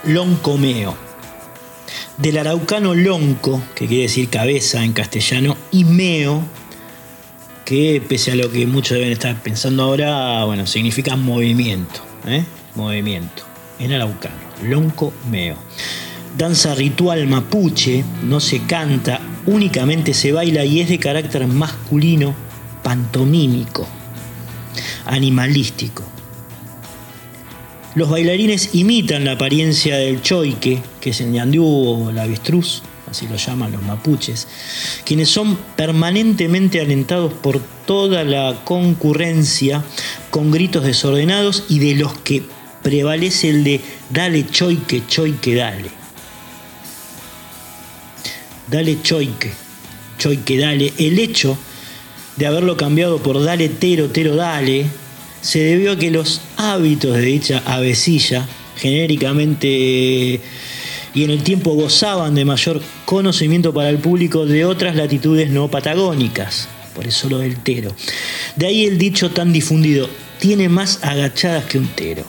loncomeo. 0.09 0.97
Del 2.17 2.39
araucano 2.39 2.95
lonco, 2.95 3.63
que 3.75 3.87
quiere 3.87 4.05
decir 4.05 4.29
cabeza 4.29 4.83
en 4.83 4.93
castellano, 4.93 5.57
y 5.71 5.85
meo, 5.85 6.43
que 7.65 8.03
pese 8.07 8.33
a 8.33 8.35
lo 8.35 8.51
que 8.51 8.67
muchos 8.67 8.97
deben 8.97 9.13
estar 9.13 9.41
pensando 9.43 9.85
ahora, 9.85 10.45
bueno, 10.45 10.67
significa 10.67 11.15
movimiento, 11.17 12.01
¿eh? 12.27 12.45
movimiento, 12.75 13.45
en 13.79 13.93
araucano, 13.93 14.37
lonco 14.63 15.13
meo. 15.31 15.57
Danza 16.37 16.75
ritual 16.75 17.27
mapuche, 17.27 18.05
no 18.25 18.41
se 18.41 18.63
canta, 18.63 19.21
únicamente 19.47 20.15
se 20.15 20.33
baila 20.33 20.65
y 20.65 20.81
es 20.81 20.89
de 20.89 20.99
carácter 20.99 21.47
masculino, 21.47 22.35
pantomímico, 22.83 23.87
animalístico. 25.05 26.05
Los 27.95 28.11
bailarines 28.11 28.71
imitan 28.75 29.25
la 29.25 29.33
apariencia 29.33 29.97
del 29.97 30.21
choique, 30.21 30.83
que 31.01 31.11
es 31.11 31.21
el 31.21 31.33
ñandú 31.33 31.65
o 31.65 32.11
el 32.11 32.19
avestruz, 32.19 32.83
así 33.11 33.27
lo 33.27 33.37
llaman 33.37 33.73
los 33.73 33.83
mapuches, 33.83 34.47
quienes 35.05 35.31
son 35.31 35.57
permanentemente 35.77 36.81
alentados 36.81 37.33
por 37.33 37.61
toda 37.87 38.25
la 38.25 38.61
concurrencia 38.65 39.83
con 40.31 40.51
gritos 40.51 40.85
desordenados 40.85 41.65
y 41.69 41.79
de 41.79 41.95
los 41.95 42.13
que 42.19 42.43
prevalece 42.83 43.49
el 43.49 43.65
de 43.65 43.81
dale 44.11 44.47
choique, 44.47 45.03
choique, 45.07 45.55
dale. 45.55 45.91
Dale 48.71 49.01
choique, 49.03 49.51
choique, 50.19 50.59
dale. 50.59 50.93
El 50.99 51.19
hecho 51.19 51.57
de 52.37 52.47
haberlo 52.47 52.77
cambiado 52.77 53.19
por 53.23 53.43
dale 53.43 53.71
tero, 53.71 54.11
tero, 54.11 54.37
dale, 54.37 54.87
se 55.41 55.61
debió 55.61 55.93
a 55.93 55.97
que 55.97 56.11
los 56.11 56.41
hábitos 56.57 57.15
de 57.15 57.23
dicha 57.23 57.63
avecilla 57.67 58.47
genéricamente 58.77 60.41
y 61.15 61.25
en 61.25 61.31
el 61.31 61.43
tiempo 61.43 61.75
gozaban 61.75 62.35
de 62.35 62.45
mayor 62.45 62.81
conocimiento 63.05 63.73
para 63.73 63.89
el 63.89 63.99
público 63.99 64.47
de 64.47 64.65
otras 64.65 64.95
latitudes 64.95 65.51
no 65.51 65.69
patagónicas, 65.69 66.69
por 66.95 67.07
eso 67.07 67.29
lo 67.29 67.39
del 67.39 67.57
tero. 67.57 67.95
De 68.57 68.67
ahí 68.67 68.85
el 68.85 68.99
dicho 68.99 69.31
tan 69.31 69.53
difundido, 69.53 70.09
tiene 70.39 70.69
más 70.69 71.01
agachadas 71.03 71.65
que 71.65 71.79
un 71.79 71.89
tero. 71.89 72.25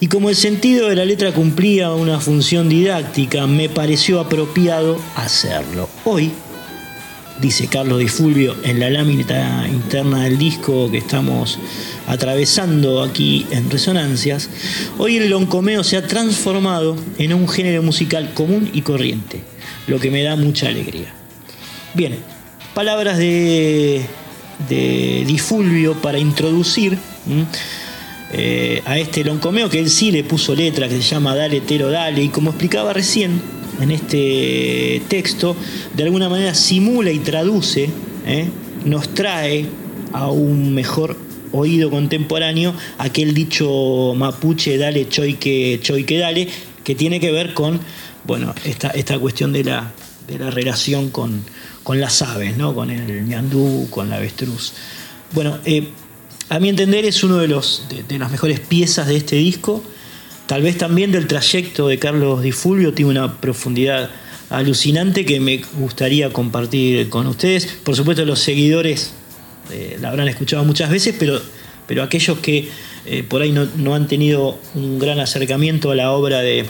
Y 0.00 0.06
como 0.06 0.30
el 0.30 0.36
sentido 0.36 0.88
de 0.88 0.94
la 0.94 1.04
letra 1.04 1.32
cumplía 1.32 1.92
una 1.92 2.20
función 2.20 2.68
didáctica, 2.68 3.48
me 3.48 3.68
pareció 3.68 4.20
apropiado 4.20 5.00
hacerlo. 5.16 5.88
Hoy, 6.04 6.30
dice 7.40 7.68
Carlos 7.68 7.98
Di 7.98 8.08
Fulvio 8.08 8.56
en 8.64 8.80
la 8.80 8.90
lámina 8.90 9.68
interna 9.68 10.24
del 10.24 10.38
disco 10.38 10.90
que 10.90 10.98
estamos 10.98 11.58
atravesando 12.06 13.02
aquí 13.02 13.46
en 13.50 13.70
Resonancias, 13.70 14.50
hoy 14.98 15.16
el 15.18 15.30
loncomeo 15.30 15.84
se 15.84 15.96
ha 15.96 16.06
transformado 16.06 16.96
en 17.18 17.32
un 17.34 17.48
género 17.48 17.82
musical 17.82 18.32
común 18.34 18.70
y 18.72 18.82
corriente, 18.82 19.42
lo 19.86 20.00
que 20.00 20.10
me 20.10 20.22
da 20.22 20.36
mucha 20.36 20.68
alegría. 20.68 21.12
Bien, 21.94 22.16
palabras 22.74 23.18
de, 23.18 24.04
de 24.68 25.94
para 26.02 26.18
introducir 26.18 26.98
eh, 28.32 28.82
a 28.84 28.98
este 28.98 29.24
loncomeo 29.24 29.70
que 29.70 29.78
él 29.78 29.90
sí 29.90 30.10
le 30.10 30.24
puso 30.24 30.54
letra, 30.54 30.88
que 30.88 30.96
se 30.96 31.02
llama 31.02 31.34
Dale 31.34 31.60
Tero 31.60 31.90
Dale, 31.90 32.22
y 32.22 32.28
como 32.28 32.50
explicaba 32.50 32.92
recién 32.92 33.57
en 33.80 33.90
este 33.90 35.02
texto, 35.08 35.56
de 35.94 36.02
alguna 36.02 36.28
manera 36.28 36.54
simula 36.54 37.10
y 37.10 37.18
traduce, 37.18 37.88
¿eh? 38.26 38.48
nos 38.84 39.14
trae 39.14 39.66
a 40.12 40.30
un 40.30 40.74
mejor 40.74 41.16
oído 41.52 41.90
contemporáneo 41.90 42.74
aquel 42.98 43.32
dicho 43.34 44.14
mapuche 44.14 44.76
dale 44.76 45.08
choique, 45.08 45.78
choique 45.82 46.18
dale, 46.18 46.48
que 46.84 46.94
tiene 46.94 47.20
que 47.20 47.32
ver 47.32 47.54
con 47.54 47.80
bueno, 48.24 48.54
esta, 48.64 48.90
esta 48.90 49.18
cuestión 49.18 49.52
de 49.52 49.64
la, 49.64 49.92
de 50.26 50.38
la 50.38 50.50
relación 50.50 51.10
con, 51.10 51.42
con 51.82 52.00
las 52.00 52.20
aves, 52.22 52.56
¿no? 52.56 52.74
con 52.74 52.90
el 52.90 53.26
ñandú, 53.26 53.88
con 53.90 54.10
la 54.10 54.16
avestruz. 54.16 54.74
Bueno, 55.32 55.58
eh, 55.64 55.88
a 56.50 56.60
mi 56.60 56.68
entender 56.68 57.04
es 57.04 57.24
uno 57.24 57.38
de, 57.38 57.48
los, 57.48 57.84
de, 58.06 58.18
las 58.18 58.30
mejores 58.30 58.60
piezas 58.60 59.06
de 59.06 59.16
este 59.16 59.36
disco, 59.36 59.82
tal 60.48 60.62
vez 60.62 60.76
también 60.76 61.12
del 61.12 61.28
trayecto 61.28 61.86
de 61.86 62.00
Carlos 62.00 62.42
Di 62.42 62.50
Fulvio, 62.50 62.92
tiene 62.92 63.12
una 63.12 63.40
profundidad 63.40 64.10
alucinante 64.50 65.24
que 65.24 65.38
me 65.38 65.62
gustaría 65.78 66.32
compartir 66.32 67.08
con 67.08 67.28
ustedes. 67.28 67.66
Por 67.84 67.94
supuesto, 67.94 68.24
los 68.24 68.40
seguidores 68.40 69.12
eh, 69.70 69.98
la 70.00 70.08
habrán 70.08 70.26
escuchado 70.26 70.64
muchas 70.64 70.90
veces, 70.90 71.14
pero 71.16 71.40
pero 71.88 72.02
aquellos 72.02 72.38
que 72.38 72.68
eh, 73.06 73.24
por 73.26 73.40
ahí 73.40 73.50
no, 73.50 73.94
han 73.94 74.06
tenido 74.06 74.58
un 74.74 74.98
gran 74.98 75.18
acercamiento 75.18 75.90
a 75.90 75.96
la 75.96 76.12
obra 76.12 76.40
de, 76.40 76.66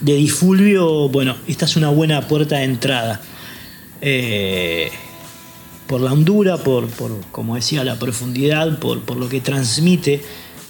Di 0.00 0.28
Fulvio, 0.28 1.08
bueno, 1.08 1.36
esta 1.48 1.64
es 1.64 1.76
una 1.76 1.90
buena 1.90 2.28
puerta 2.28 2.58
de 2.58 2.64
entrada. 2.64 3.20
Eh, 4.00 4.90
por 5.88 6.00
la 6.00 6.12
hondura, 6.12 6.58
por, 6.58 6.86
como 7.32 7.56
decía, 7.56 7.82
la 7.82 7.98
profundidad, 7.98 8.78
por, 8.78 9.00
por, 9.00 9.16
lo 9.16 9.28
que 9.28 9.40
transmite 9.40 10.22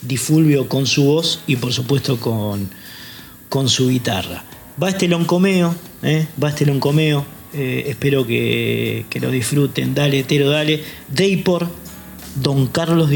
Di 0.06 0.16
Fulvio 0.16 0.68
con 0.68 0.86
su 0.86 1.04
voz 1.04 1.40
y 1.46 1.56
por 1.56 1.72
supuesto 1.72 2.18
con, 2.18 2.68
con 3.48 3.68
su 3.68 3.88
guitarra. 3.88 4.44
Va 4.82 4.90
este 4.90 5.08
loncomeo, 5.08 5.74
¿eh? 6.02 6.26
va 6.42 6.50
este 6.50 6.66
loncomeo, 6.66 7.24
eh, 7.54 7.84
espero 7.88 8.26
que, 8.26 9.06
que, 9.08 9.20
lo 9.20 9.30
disfruten, 9.30 9.94
dale, 9.94 10.22
tero, 10.24 10.50
dale, 10.50 10.82
Day 11.08 11.36
por 11.38 11.68
Don 12.34 12.66
Carlos 12.66 13.08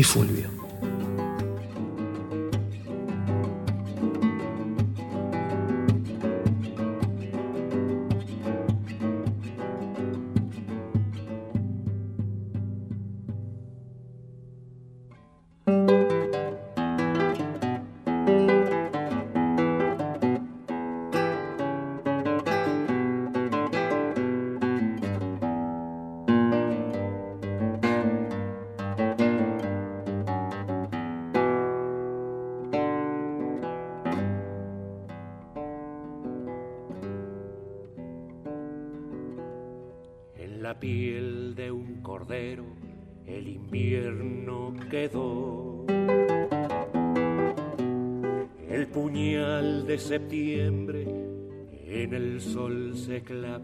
Di 52.40 52.46
Fulvio. 52.55 53.61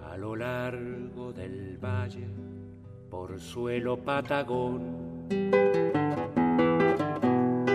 A 0.00 0.16
lo 0.16 0.34
largo 0.34 1.32
del 1.32 1.76
valle, 1.76 2.26
por 3.10 3.38
suelo 3.38 3.98
patagón, 3.98 5.26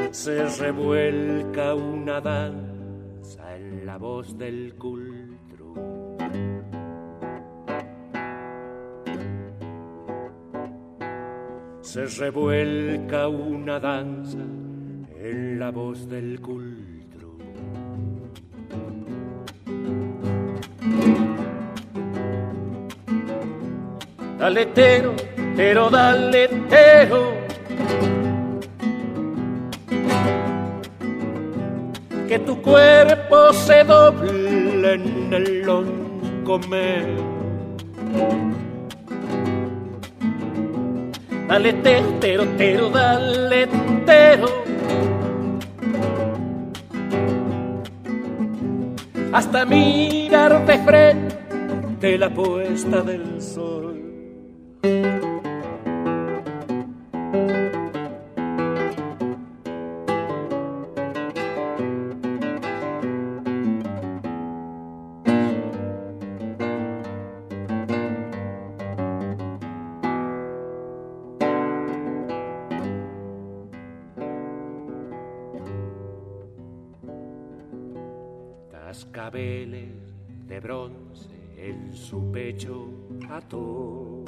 se 0.10 0.44
revuelca 0.60 1.76
una 1.76 2.20
danza 2.20 3.56
en 3.56 3.86
la 3.86 3.98
voz 3.98 4.36
del 4.40 4.74
cultro. 4.74 5.27
Se 11.88 12.06
revuelca 12.06 13.30
una 13.30 13.80
danza 13.80 14.40
en 15.22 15.58
la 15.58 15.72
voz 15.72 16.10
del 16.10 16.42
cultro. 16.42 17.38
Dale 24.38 24.66
tero, 24.66 25.16
pero 25.56 25.90
dale 25.90 26.50
tero. 26.68 27.34
Que 32.28 32.40
tu 32.40 32.62
cuerpo 32.62 33.54
se 33.54 33.86
doble 33.86 34.96
en 34.96 35.34
el 35.34 35.62
loncomeo. 35.62 37.28
Dale 41.48 41.74
tero, 41.74 42.46
tero, 42.58 42.90
dale 42.90 43.68
tero 44.06 44.68
hasta 49.32 49.66
mirar 49.66 50.66
de 50.66 50.78
frente 50.80 52.18
la 52.18 52.30
puesta 52.30 53.02
del 53.02 53.37
su 81.98 82.32
pecho 82.32 82.88
ató. 83.30 84.24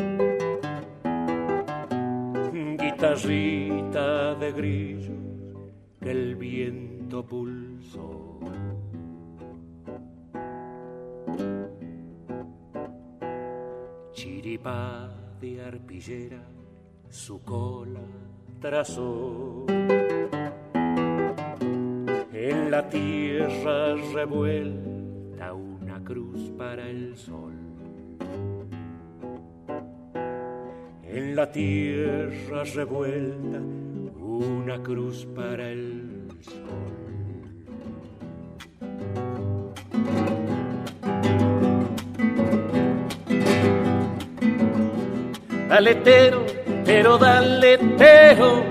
Guitarrita 2.78 4.36
de 4.36 4.52
grillos 4.52 5.18
que 6.02 6.12
el 6.12 6.36
viento 6.36 7.26
pulsó. 7.26 8.40
Chiripa 14.12 15.10
de 15.40 15.64
arpillera 15.64 16.44
su 17.10 17.42
cola 17.44 18.02
trazó 18.60 19.66
en 22.34 22.72
la 22.72 22.88
tierra 22.90 23.96
revuelta 24.14 25.54
una 25.54 26.04
cruz 26.04 26.52
para 26.58 26.88
el 26.88 27.16
sol. 27.18 27.59
En 31.12 31.36
la 31.36 31.52
tierra 31.52 32.64
revuelta 32.64 33.60
una 34.20 34.82
cruz 34.84 35.28
para 35.36 35.72
el 35.72 36.28
sol. 36.40 37.00
Daletero, 45.68 46.46
pero 46.86 47.18
daletero 47.18 48.64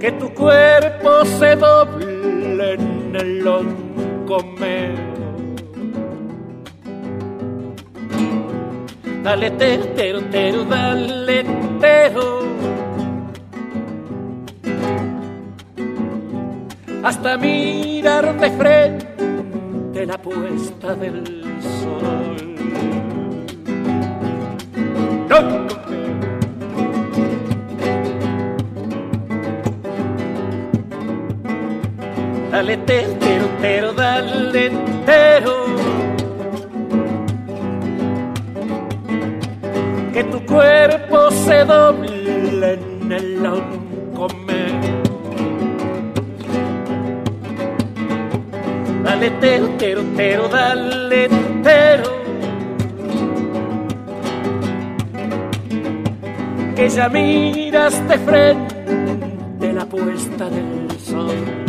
que 0.00 0.12
tu 0.12 0.34
cuerpo 0.34 1.24
se 1.24 1.54
doble 1.54 2.74
en 2.74 3.16
el 3.16 3.38
loncomeo. 3.38 5.05
Dale 9.26 9.50
tero, 9.50 10.20
tero, 10.30 10.62
dale 10.62 11.44
tero. 11.80 12.46
Hasta 17.02 17.36
mirar 17.36 18.38
de 18.38 18.50
frente 18.52 20.06
la 20.06 20.16
puesta 20.16 20.94
del 20.94 21.42
sol. 21.60 22.36
Dale 32.52 32.76
tero, 32.76 33.48
tero, 33.60 33.92
dale 33.92 34.15
cuerpo 40.46 41.30
se 41.30 41.64
doble 41.64 42.74
en 42.74 43.12
el 43.12 43.42
comer. 44.14 44.72
Dale 49.04 49.30
tero, 49.40 49.68
tero, 49.78 50.02
tero, 50.16 50.48
dale 50.48 51.28
tero. 51.62 52.04
Que 56.74 56.88
ya 56.88 57.08
miras 57.08 58.08
de 58.08 58.18
frente 58.18 59.72
la 59.72 59.86
puesta 59.86 60.48
del 60.48 60.90
sol. 60.98 61.66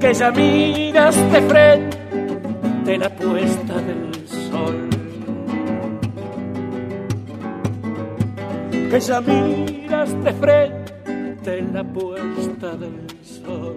que 0.00 0.14
ya 0.14 0.30
miras 0.30 1.16
de 1.32 1.40
frente 1.42 1.95
De 8.96 9.02
frente 10.40 11.62
la 11.70 11.84
puesta 11.84 12.76
del 12.78 13.06
sol. 13.22 13.76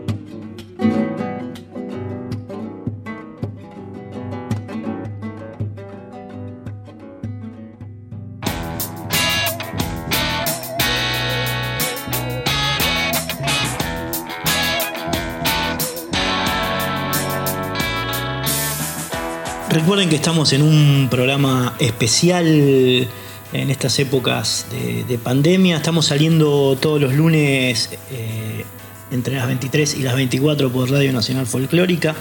Recuerden 19.69 20.07
que 20.07 20.15
estamos 20.15 20.53
en 20.53 20.61
un 20.61 21.09
programa 21.11 21.75
especial 21.79 23.09
en 23.53 23.69
estas 23.69 23.97
épocas 23.99 24.67
de, 24.71 25.17
pandemia. 25.17 25.77
Estamos 25.77 26.07
saliendo 26.07 26.77
todos 26.79 27.01
los 27.01 27.13
lunes 27.13 27.89
eh, 28.11 28.65
entre 29.11 29.35
las 29.35 29.47
23 29.47 29.95
y 29.95 30.03
las 30.03 30.15
24 30.15 30.71
por 30.71 30.89
Radio 30.91 31.11
Nacional 31.11 31.47
Folclórica. 31.47 32.15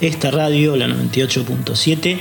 Esta 0.00 0.30
radio, 0.30 0.76
la 0.76 0.88
98.7, 0.88 2.18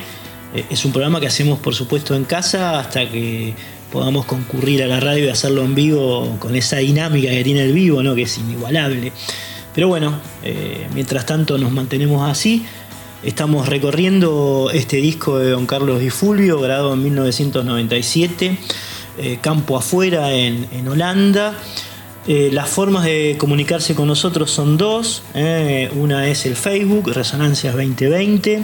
eh, 0.54 0.65
es 0.69 0.86
un 0.86 0.91
programa 0.91 1.19
que 1.19 1.28
hacemos 1.28 1.60
por 1.60 1.74
supuesto 1.74 2.15
en 2.15 2.26
casa 2.26 2.80
hasta 2.80 3.10
que 3.10 3.54
podamos 3.91 4.26
concurrir 4.26 4.84
a 4.84 4.88
la 4.88 5.00
radio 5.00 5.26
y 5.26 5.30
hacerlo 5.30 5.63
en 5.65 5.76
vivo 5.76 6.38
con 6.39 6.56
esa 6.56 6.78
dinámica 6.78 7.30
que 7.30 7.43
tiene 7.43 7.63
el 7.63 7.74
vivo, 7.74 8.04
¿no? 8.04 8.15
que 8.15 8.24
es 8.24 8.38
inigualable. 8.38 9.12
Pero 9.74 9.88
bueno, 9.88 10.19
eh, 10.43 10.88
mientras 10.93 11.26
tanto 11.26 11.58
nos 11.58 11.71
mantenemos 11.71 12.30
así. 12.30 12.65
Estamos 13.24 13.70
recorriendo 13.70 14.72
este 14.74 14.98
disco 14.98 15.38
de 15.38 15.52
Don 15.52 15.68
Carlos 15.68 16.00
Di 16.00 16.10
Fulvio, 16.10 16.60
grabado 16.60 16.96
en 16.96 17.04
1997, 17.04 18.58
eh, 19.20 19.38
Campo 19.40 19.78
Afuera 19.78 20.34
en, 20.34 20.88
Holanda. 20.88 21.54
Eh, 22.28 22.50
las 22.52 22.68
formas 22.68 23.04
de 23.04 23.36
comunicarse 23.38 23.94
con 23.94 24.08
nosotros 24.08 24.50
son 24.50 24.76
dos. 24.76 25.22
Eh, 25.36 25.92
una 25.96 26.30
es 26.30 26.48
el 26.48 26.56
Facebook, 26.56 27.12
Resonancias 27.14 27.76
2020. 27.76 28.64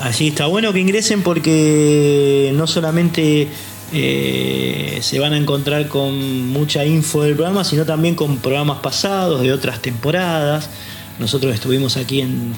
Allí 0.00 0.28
está 0.28 0.46
bueno 0.46 0.72
que 0.72 0.80
ingresen 0.80 1.22
porque 1.22 2.52
no 2.54 2.66
solamente 2.66 3.48
se 3.92 5.18
van 5.20 5.34
a 5.34 5.36
encontrar 5.36 5.88
con 5.88 6.48
mucha 6.48 6.86
info 6.86 7.22
del 7.22 7.34
programa, 7.34 7.64
sino 7.64 7.84
también 7.84 8.14
con 8.14 8.38
programas 8.38 8.78
pasados 8.78 9.42
de 9.42 9.52
otras 9.52 9.82
temporadas. 9.82 10.70
Nosotros 11.18 11.54
estuvimos 11.54 11.98
aquí 11.98 12.22
en, 12.22 12.54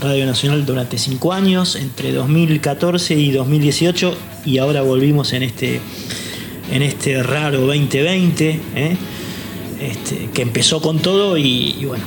Radio 0.00 0.26
Nacional 0.26 0.66
durante 0.66 0.98
cinco 0.98 1.32
años, 1.32 1.76
entre 1.76 2.12
2014 2.12 3.14
y 3.14 3.30
2018, 3.30 4.16
y 4.44 4.58
ahora 4.58 4.82
volvimos 4.82 5.32
en 5.32 5.42
este, 5.42 5.80
en 6.70 6.82
este 6.82 7.22
raro 7.22 7.60
2020, 7.62 8.60
¿eh? 8.74 8.96
este, 9.80 10.30
que 10.32 10.42
empezó 10.42 10.80
con 10.80 10.98
todo 11.00 11.36
y, 11.36 11.84
bueno, 11.84 12.04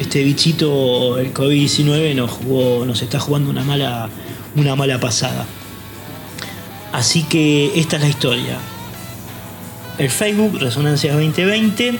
este 0.00 0.22
bichito, 0.24 1.18
el 1.18 1.32
COVID-19, 1.32 2.14
nos, 2.14 2.40
nos 2.86 3.02
está 3.02 3.18
jugando 3.20 3.50
una 3.50 3.64
mala, 3.64 4.08
una 4.56 4.76
mala 4.76 4.98
pasada. 5.00 5.46
Así 6.92 7.24
que 7.24 7.72
esta 7.78 7.96
es 7.96 8.02
la 8.02 8.08
historia. 8.08 8.58
El 9.98 10.10
Facebook, 10.10 10.58
Resonancias 10.58 11.14
2020 11.14 11.94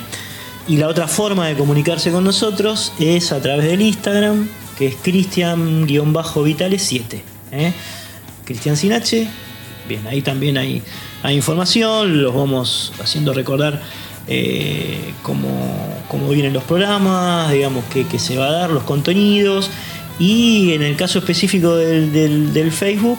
y 0.66 0.76
la 0.76 0.88
otra 0.88 1.08
forma 1.08 1.46
de 1.46 1.54
comunicarse 1.54 2.10
con 2.10 2.24
nosotros 2.24 2.92
es 2.98 3.32
a 3.32 3.40
través 3.40 3.66
del 3.66 3.82
Instagram, 3.82 4.48
que 4.78 4.86
es 4.88 4.96
Cristian-Vitales7. 4.96 7.20
¿eh? 7.52 7.72
Cristian 8.44 8.76
Sinache. 8.76 9.28
Bien, 9.88 10.06
ahí 10.06 10.20
también 10.22 10.56
hay, 10.56 10.82
información, 11.30 12.22
los 12.22 12.34
vamos 12.34 12.92
haciendo 13.02 13.34
recordar 13.34 13.82
eh, 14.28 15.12
cómo, 15.22 15.50
vienen 16.30 16.54
los 16.54 16.64
programas, 16.64 17.52
digamos, 17.52 17.84
que, 17.86 18.06
se 18.18 18.36
va 18.36 18.46
a 18.46 18.52
dar, 18.52 18.70
los 18.70 18.84
contenidos. 18.84 19.70
Y 20.18 20.72
en 20.72 20.82
el 20.82 20.96
caso 20.96 21.18
específico 21.18 21.76
del 21.76 22.72
Facebook, 22.72 23.18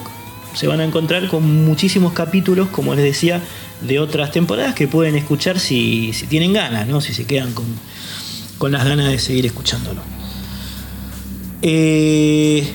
se 0.56 0.66
van 0.66 0.80
a 0.80 0.84
encontrar 0.84 1.28
con 1.28 1.66
muchísimos 1.66 2.14
capítulos, 2.14 2.68
como 2.68 2.94
les 2.94 3.04
decía, 3.04 3.42
de 3.82 4.00
otras 4.00 4.32
temporadas 4.32 4.74
que 4.74 4.88
pueden 4.88 5.14
escuchar 5.14 5.60
si, 5.60 6.12
tienen 6.30 6.54
ganas, 6.54 6.88
¿no? 6.88 7.02
si 7.02 7.12
se 7.12 7.26
quedan 7.26 7.52
con, 7.52 8.72
las 8.72 8.86
ganas 8.86 9.10
de 9.10 9.18
seguir 9.18 9.44
escuchándolo. 9.44 10.00
Eh, 11.62 12.66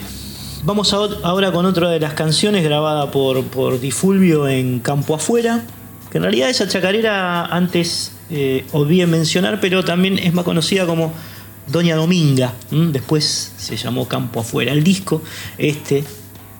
vamos 0.64 0.94
ahora 0.94 1.52
con 1.52 1.66
otra 1.66 1.90
de 1.90 2.00
las 2.00 2.14
canciones 2.14 2.64
grabada 2.64 3.12
por, 3.12 3.44
por 3.46 3.80
Difulvio 3.80 4.48
en 4.48 4.80
Campo 4.80 5.16
Afuera, 5.16 5.64
que 6.10 6.18
en 6.18 6.24
realidad 6.24 6.50
esa 6.50 6.68
chacarera 6.68 7.46
antes 7.46 8.14
eh, 8.30 8.66
mencionar, 9.08 9.60
pero 9.60 9.84
también 9.84 10.18
es 10.18 10.34
más 10.34 10.46
conocida 10.46 10.86
como 10.86 11.14
Doña 11.68 11.96
Dominga, 11.96 12.54
después 12.70 13.54
se 13.58 13.78
llamó 13.78 14.08
Campo 14.08 14.40
Afuera. 14.40 14.74
El 14.74 14.84
disco, 14.84 15.22
este, 15.58 16.04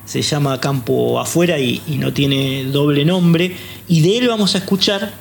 se 0.06 0.22
llama 0.22 0.60
Campo 0.60 1.20
Afuera 1.20 1.60
y, 1.60 1.82
no 1.98 2.14
tiene 2.14 2.66
doble 2.66 3.04
nombre. 3.04 3.56
Y 3.88 4.02
de 4.02 4.18
él 4.18 4.28
vamos 4.28 4.56
a 4.56 4.60
escuchar 4.60 5.14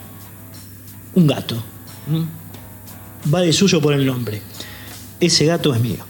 un 1.14 1.26
gato. 1.26 1.62
Va 3.32 3.40
de 3.40 3.53
suyo 3.53 3.80
por 3.80 3.94
el 3.94 4.07
nombre. 4.07 4.42
Ese 5.18 5.46
gato 5.46 5.74
es 5.74 5.80
mío. 5.80 6.10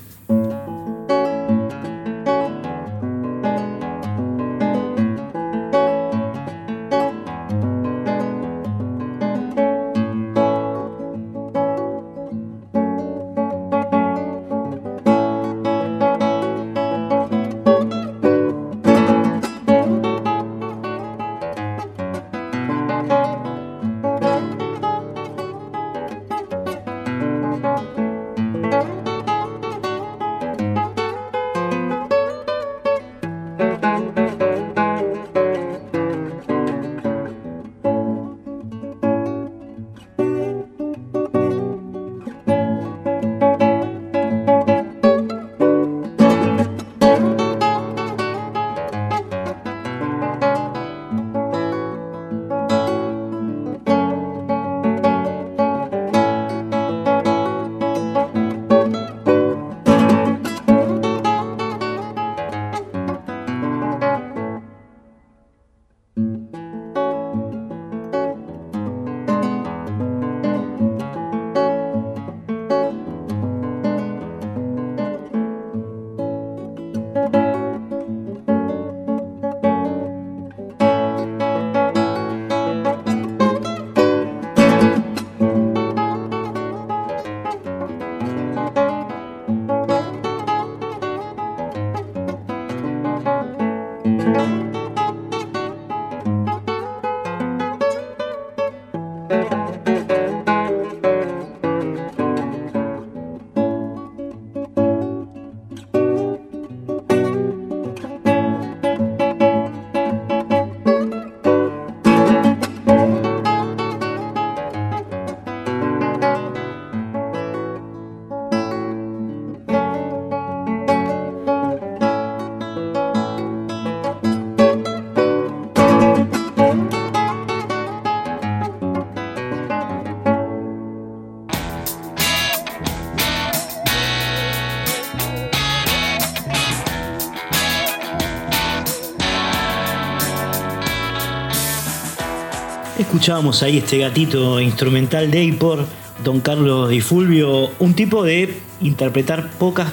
Escuchábamos 143.21 143.63
ahí 143.63 143.77
este 143.77 143.99
gatito 143.99 144.59
instrumental 144.61 145.31
de 145.31 145.53
por 145.53 145.85
Don 146.25 146.41
Carlos 146.41 146.89
Di 146.89 147.03
Fulvio, 147.03 147.71
un 147.79 147.93
tipo 147.93 148.25
de 148.25 148.63
interpretar 148.81 149.51
pocas 149.51 149.93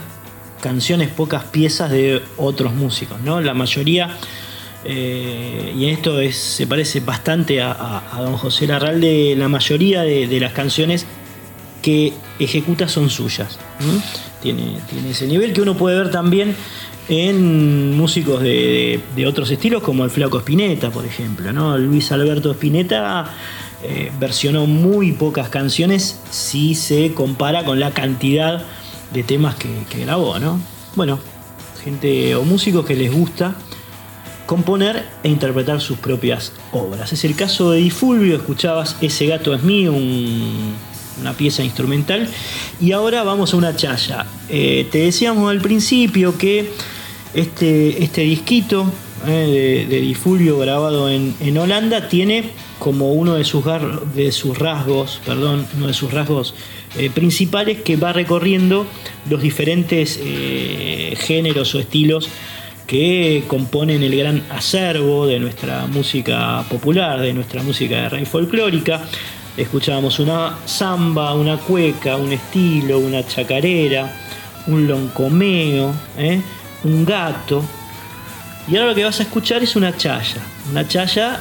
canciones, 0.61 1.09
pocas 1.09 1.43
piezas 1.43 1.91
de 1.91 2.21
otros 2.37 2.73
músicos, 2.73 3.19
¿no? 3.19 3.41
La 3.41 3.53
mayoría, 3.53 4.15
eh, 4.85 5.73
y 5.77 5.87
esto 5.87 6.21
es, 6.21 6.37
se 6.37 6.67
parece 6.67 7.01
bastante 7.01 7.61
a, 7.61 8.01
Don 8.17 8.37
José 8.37 8.65
Larralde, 8.65 9.35
la 9.35 9.49
mayoría 9.49 10.03
de, 10.03 10.39
las 10.39 10.53
canciones 10.53 11.05
que 11.81 12.13
ejecuta 12.39 12.87
son 12.87 13.09
suyas. 13.09 13.59
Tiene, 14.41 14.79
tiene 14.89 15.09
ese 15.09 15.27
nivel 15.27 15.51
que 15.51 15.61
uno 15.61 15.75
puede 15.75 15.97
ver 15.97 16.11
también 16.11 16.55
en 17.09 17.95
músicos 17.95 18.41
de, 18.41 19.01
otros 19.27 19.49
estilos 19.51 19.81
como 19.81 20.03
el 20.03 20.09
Flaco 20.09 20.39
Spinetta, 20.39 20.89
por 20.91 21.05
ejemplo. 21.05 21.53
¿no? 21.53 21.77
Luis 21.77 22.11
Alberto 22.11 22.51
Spinetta 22.51 23.33
eh, 23.83 24.11
versionó 24.19 24.65
muy 24.65 25.13
pocas 25.13 25.49
canciones 25.49 26.19
si 26.29 26.75
se 26.75 27.13
compara 27.13 27.63
con 27.63 27.79
la 27.79 27.91
cantidad 27.91 28.65
de 29.13 29.23
temas 29.23 29.55
que, 29.55 29.69
grabó. 29.99 30.39
¿no? 30.39 30.59
Bueno, 30.95 31.19
gente 31.83 32.35
o 32.35 32.43
músicos 32.43 32.85
que 32.85 32.95
les 32.95 33.11
gusta 33.11 33.55
componer 34.45 35.05
e 35.23 35.29
interpretar 35.29 35.81
sus 35.81 35.97
propias 35.97 36.53
obras. 36.71 37.11
Es 37.13 37.23
el 37.25 37.35
caso 37.35 37.71
de 37.71 37.79
Di 37.79 37.89
Fulvio, 37.89 38.37
escuchabas 38.37 38.95
Ese 39.01 39.27
gato 39.27 39.53
es 39.53 39.61
mío, 39.61 39.93
una 39.93 41.33
pieza 41.33 41.63
instrumental. 41.63 42.29
Y 42.79 42.91
ahora 42.93 43.23
vamos 43.23 43.53
a 43.53 43.57
una 43.57 43.75
chaya. 43.75 44.25
Eh, 44.49 44.87
te 44.91 44.99
decíamos 44.99 45.51
al 45.51 45.59
principio 45.59 46.37
que 46.37 46.71
este, 47.37 48.03
este 48.03 48.21
disquito 48.21 48.91
eh, 49.27 49.85
de, 49.87 50.01
Difulvio 50.01 50.57
grabado 50.57 51.09
en, 51.09 51.57
Holanda 51.57 52.07
tiene 52.07 52.49
como 52.79 53.13
uno 53.13 53.35
de 53.35 53.43
sus, 53.43 53.63
de 54.15 54.31
sus 54.31 54.57
rasgos, 54.57 55.21
perdón, 55.23 55.67
uno 55.77 55.87
de 55.87 55.93
sus 55.93 56.11
rasgos 56.11 56.55
eh, 56.97 57.11
principales 57.11 57.81
que 57.81 57.95
va 57.95 58.11
recorriendo 58.11 58.87
los 59.29 59.41
diferentes 59.41 60.19
eh, 60.23 61.15
géneros 61.19 61.75
o 61.75 61.79
estilos 61.79 62.27
que 62.87 63.43
componen 63.47 64.01
el 64.01 64.17
gran 64.17 64.43
acervo 64.49 65.27
de 65.27 65.39
nuestra 65.39 65.85
música 65.85 66.63
popular, 66.69 67.21
de 67.21 67.33
nuestra 67.33 67.61
música 67.61 68.03
de 68.03 68.09
rey 68.09 68.25
folclórica. 68.25 69.03
Escuchábamos 69.57 70.19
una 70.19 70.57
samba, 70.65 71.35
una 71.35 71.57
cueca, 71.57 72.15
un 72.15 72.31
estilo, 72.31 72.97
una 72.97 73.27
chacarera, 73.27 74.25
un 74.67 74.87
loncomeo, 74.87 75.93
un 76.83 77.05
gato. 77.05 77.63
Y 78.67 78.75
ahora 78.75 78.89
lo 78.89 78.95
que 78.95 79.03
vas 79.03 79.19
a 79.19 79.23
escuchar 79.23 79.63
es 79.63 79.75
una 79.75 79.95
chaya. 79.95 80.41
Una 80.71 80.87
chaya 80.87 81.39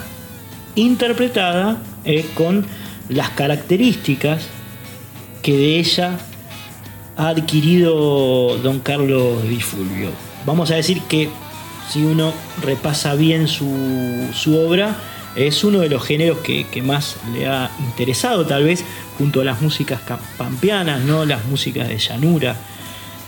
interpretada 0.74 1.78
eh, 2.04 2.26
con 2.34 2.66
las 3.08 3.30
características 3.30 4.46
que 5.42 5.56
de 5.56 5.78
ella 5.78 6.18
ha 7.16 7.28
adquirido 7.28 8.58
don 8.58 8.80
Carlos 8.80 9.42
Di 9.48 9.60
Fulvio. 9.60 10.10
Vamos 10.44 10.70
a 10.70 10.76
decir 10.76 11.00
que 11.02 11.30
si 11.90 12.04
uno 12.04 12.32
repasa 12.62 13.14
bien 13.14 13.48
su, 13.48 13.66
obra, 14.54 14.96
es 15.34 15.64
uno 15.64 15.80
de 15.80 15.88
los 15.88 16.04
géneros 16.04 16.38
que, 16.38 16.82
más 16.82 17.16
le 17.32 17.46
ha 17.46 17.70
interesado, 17.78 18.46
tal 18.46 18.64
vez 18.64 18.84
junto 19.18 19.40
a 19.40 19.44
las 19.44 19.62
músicas 19.62 20.00
pampeanas, 20.36 21.02
¿no? 21.02 21.24
las 21.24 21.44
músicas 21.46 21.88
de 21.88 21.98
llanura. 21.98 22.56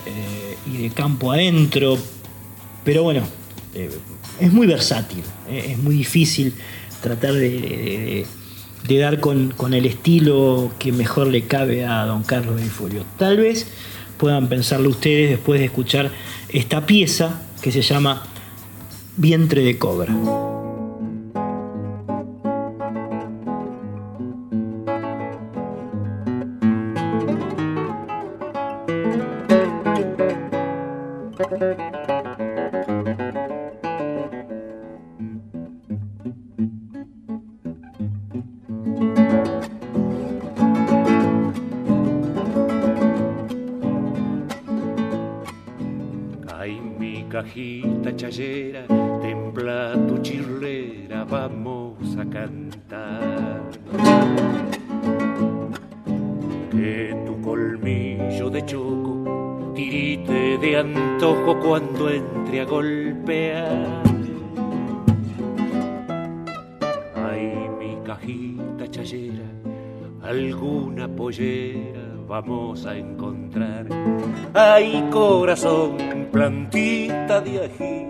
Eh, 0.06 0.37
de 0.68 0.90
campo 0.90 1.32
adentro. 1.32 1.98
Pero 2.84 3.02
bueno, 3.02 3.22
eh, 3.74 3.90
es 4.40 4.52
muy 4.52 4.66
versátil, 4.66 5.22
eh, 5.48 5.72
es 5.72 5.78
muy 5.78 5.96
difícil 5.96 6.54
tratar 7.00 7.34
de, 7.34 8.26
dar 8.88 9.20
con, 9.20 9.52
el 9.72 9.86
estilo 9.86 10.72
que 10.78 10.92
mejor 10.92 11.28
le 11.28 11.42
cabe 11.42 11.84
a 11.84 12.04
don 12.06 12.22
Carlos 12.22 12.56
de 12.56 12.66
Furio. 12.66 13.04
Tal 13.18 13.36
vez 13.36 13.66
puedan 14.16 14.48
pensarlo 14.48 14.88
ustedes 14.90 15.30
después 15.30 15.60
de 15.60 15.66
escuchar 15.66 16.10
esta 16.48 16.86
pieza 16.86 17.42
que 17.62 17.72
se 17.72 17.82
llama 17.82 18.22
Vientre 19.16 19.62
de 19.62 19.78
Cobra. 19.78 20.57
Vamos 51.30 52.16
a 52.16 52.24
cantar. 52.24 53.62
Que 56.70 57.14
tu 57.26 57.40
colmillo 57.42 58.50
de 58.50 58.64
choco 58.64 59.72
tirite 59.74 60.58
de 60.58 60.78
antojo 60.78 61.58
cuando 61.60 62.10
entre 62.10 62.60
a 62.60 62.64
golpear. 62.64 64.02
Ay, 67.14 67.68
mi 67.78 67.96
cajita 68.04 68.90
chayera, 68.90 69.48
alguna 70.22 71.08
pollera 71.08 72.08
vamos 72.28 72.84
a 72.86 72.96
encontrar. 72.96 73.86
Ay, 74.54 75.08
corazón, 75.10 75.96
plantita 76.30 77.40
de 77.40 77.64
ají, 77.64 78.06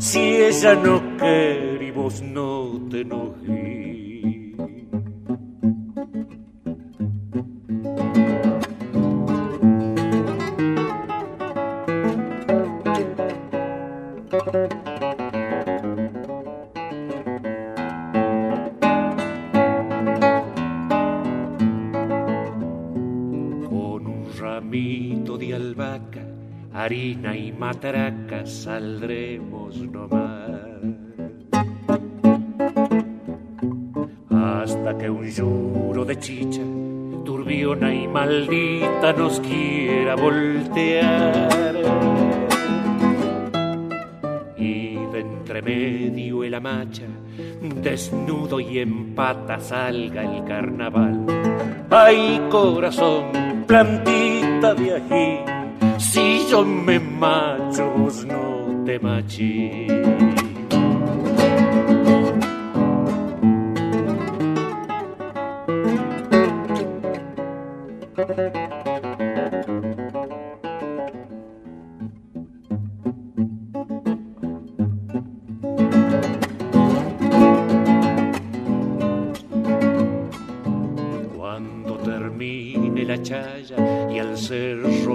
si 0.00 0.18
ella 0.18 0.74
no 0.74 1.16
quiere 1.18 1.86
y 1.86 1.90
vos 1.90 2.22
no 2.22 2.80
te 2.90 3.02
enojí. 3.02 3.70
harina 26.72 27.36
y 27.36 27.52
matraca 27.52 28.19
saldremos 28.50 29.76
nomás. 29.76 30.50
Hasta 34.30 34.98
que 34.98 35.08
un 35.08 35.26
lloro 35.26 36.04
de 36.04 36.18
chicha, 36.18 36.62
turbiona 37.24 37.94
y 37.94 38.08
maldita 38.08 39.12
nos 39.12 39.40
quiera 39.40 40.16
voltear. 40.16 41.76
Y 44.56 44.96
de 45.12 45.20
entre 45.20 45.62
medio 45.62 46.44
el 46.44 46.54
amacha, 46.54 47.06
desnudo 47.82 48.60
y 48.60 48.80
en 48.80 49.14
pata 49.14 49.58
salga 49.60 50.22
el 50.22 50.44
carnaval. 50.44 51.24
Ay 51.90 52.40
corazón, 52.50 53.64
plantita 53.66 54.74
de 54.74 54.94
ají 54.96 55.49
si 56.00 56.46
yo 56.50 56.64
me 56.64 56.98
macho, 56.98 57.90
vos 57.90 58.24
no 58.24 58.82
te 58.84 58.98
machís. 58.98 59.99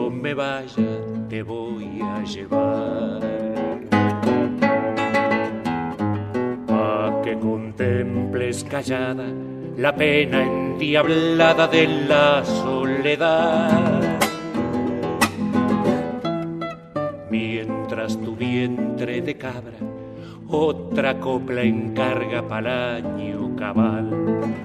Me 0.10 0.34
vaya, 0.34 1.00
te 1.30 1.44
voy 1.44 2.02
a 2.02 2.24
llevar. 2.24 3.22
A 6.70 7.22
que 7.24 7.38
contemples 7.40 8.64
callada 8.64 9.26
la 9.78 9.96
pena 9.96 10.44
endiablada 10.44 11.68
de 11.68 11.88
la 12.08 12.44
soledad. 12.44 14.02
Mientras 17.30 18.18
tu 18.20 18.36
vientre 18.36 19.22
de 19.22 19.36
cabra 19.38 19.96
otra 20.48 21.20
copla 21.20 21.64
encarga 21.64 22.48
pa'l 22.48 22.68
año 22.68 23.56
cabal. 23.56 24.08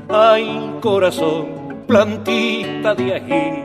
Ay, 0.09 0.77
corazón, 0.81 1.85
plantita 1.87 2.95
de 2.95 3.15
ají, 3.15 3.65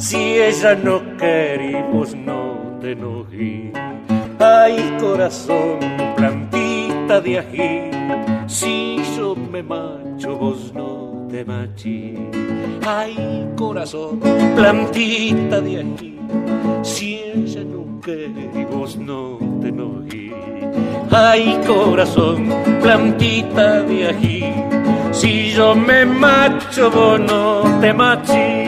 si 0.00 0.16
ella 0.16 0.74
no 0.74 1.00
quiere, 1.18 1.84
vos 1.92 2.14
no 2.14 2.78
te 2.80 2.92
enojí. 2.92 3.70
Ay, 4.38 4.96
corazón, 4.98 5.78
plantita 6.16 7.20
de 7.20 7.38
ají, 7.38 7.90
si 8.46 8.96
yo 9.16 9.36
me 9.36 9.62
macho, 9.62 10.36
vos 10.36 10.72
no 10.74 11.28
te 11.30 11.44
machí. 11.44 12.16
Ay, 12.86 13.46
corazón, 13.56 14.20
plantita 14.56 15.60
de 15.60 15.80
ají, 15.80 16.18
si 16.82 17.16
ella 17.34 17.62
no 17.64 18.00
quiere, 18.00 18.66
vos 18.70 18.96
no 18.96 19.38
te 19.60 19.68
enojí. 19.68 20.32
Ay, 21.10 21.60
corazón, 21.66 22.48
plantita 22.80 23.82
de 23.82 24.08
ají, 24.08 24.44
si 25.12 25.50
yo 25.50 25.74
me 25.74 26.06
macho, 26.06 26.90
vos 26.90 27.20
no 27.20 27.80
te 27.80 27.92
machí. 27.92 28.59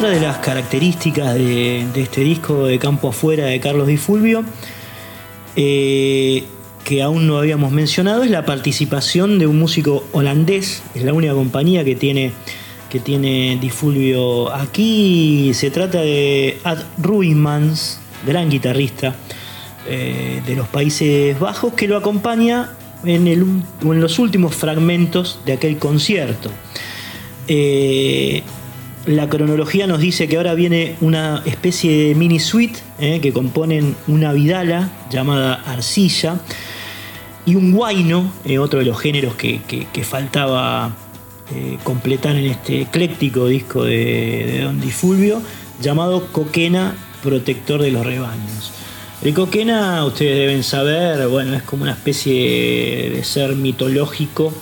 Otra 0.00 0.12
de 0.12 0.20
las 0.20 0.38
características 0.38 1.34
de, 1.34 1.86
este 1.94 2.22
disco 2.22 2.64
de 2.64 2.78
Campo 2.78 3.10
Afuera 3.10 3.44
de 3.44 3.60
Carlos 3.60 3.86
Di 3.86 3.98
Fulvio, 3.98 4.42
eh, 5.56 6.44
que 6.84 7.02
aún 7.02 7.26
no 7.26 7.36
habíamos 7.36 7.70
mencionado, 7.70 8.22
es 8.22 8.30
la 8.30 8.46
participación 8.46 9.38
de 9.38 9.46
un 9.46 9.58
músico 9.58 10.02
holandés. 10.12 10.82
Es 10.94 11.02
la 11.02 11.12
única 11.12 11.34
compañía 11.34 11.84
que 11.84 11.96
tiene, 11.96 12.32
que 12.88 12.98
tiene 12.98 13.58
Di 13.60 13.68
Fulvio 13.68 14.50
aquí. 14.54 15.52
Se 15.52 15.70
trata 15.70 16.00
de 16.00 16.56
Ad 16.64 16.78
Ruimans, 16.96 18.00
gran 18.24 18.48
guitarrista 18.48 19.14
eh, 19.86 20.40
de 20.46 20.56
los 20.56 20.66
Países 20.68 21.38
Bajos, 21.38 21.74
que 21.74 21.86
lo 21.86 21.98
acompaña 21.98 22.70
en 23.04 23.64
los 23.82 24.18
últimos 24.18 24.54
fragmentos 24.54 25.40
de 25.44 25.52
aquel 25.52 25.76
concierto. 25.76 26.50
Eh, 27.48 28.42
la 29.06 29.28
cronología 29.28 29.86
nos 29.86 30.00
dice 30.00 30.28
que 30.28 30.36
ahora 30.36 30.54
viene 30.54 30.96
una 31.00 31.42
especie 31.46 32.08
de 32.08 32.14
mini 32.14 32.38
suite 32.38 32.80
eh, 32.98 33.20
que 33.20 33.32
componen 33.32 33.96
una 34.06 34.32
vidala 34.32 34.90
llamada 35.10 35.54
arcilla 35.66 36.38
y 37.46 37.54
un 37.56 37.72
guaino, 37.72 38.30
eh, 38.44 38.58
otro 38.58 38.80
de 38.80 38.84
los 38.84 39.00
géneros 39.00 39.34
que, 39.34 39.60
que- 39.66 40.04
faltaba 40.04 40.94
eh, 41.54 41.78
completar 41.82 42.36
en 42.36 42.46
este 42.46 42.82
ecléctico 42.82 43.46
disco 43.46 43.84
de, 43.84 43.96
de 44.46 44.60
Don 44.62 44.80
Di 44.80 44.90
Fulvio, 44.90 45.40
llamado 45.80 46.26
Coquena, 46.30 46.94
protector 47.22 47.80
de 47.82 47.90
los 47.90 48.04
rebaños. 48.04 48.72
El 49.22 49.34
Coquena, 49.34 50.04
ustedes 50.04 50.36
deben 50.36 50.62
saber, 50.62 51.26
bueno, 51.28 51.54
es 51.54 51.62
como 51.62 51.82
una 51.84 51.92
especie 51.92 53.10
de 53.10 53.24
ser 53.24 53.54
mitológico 53.56 54.52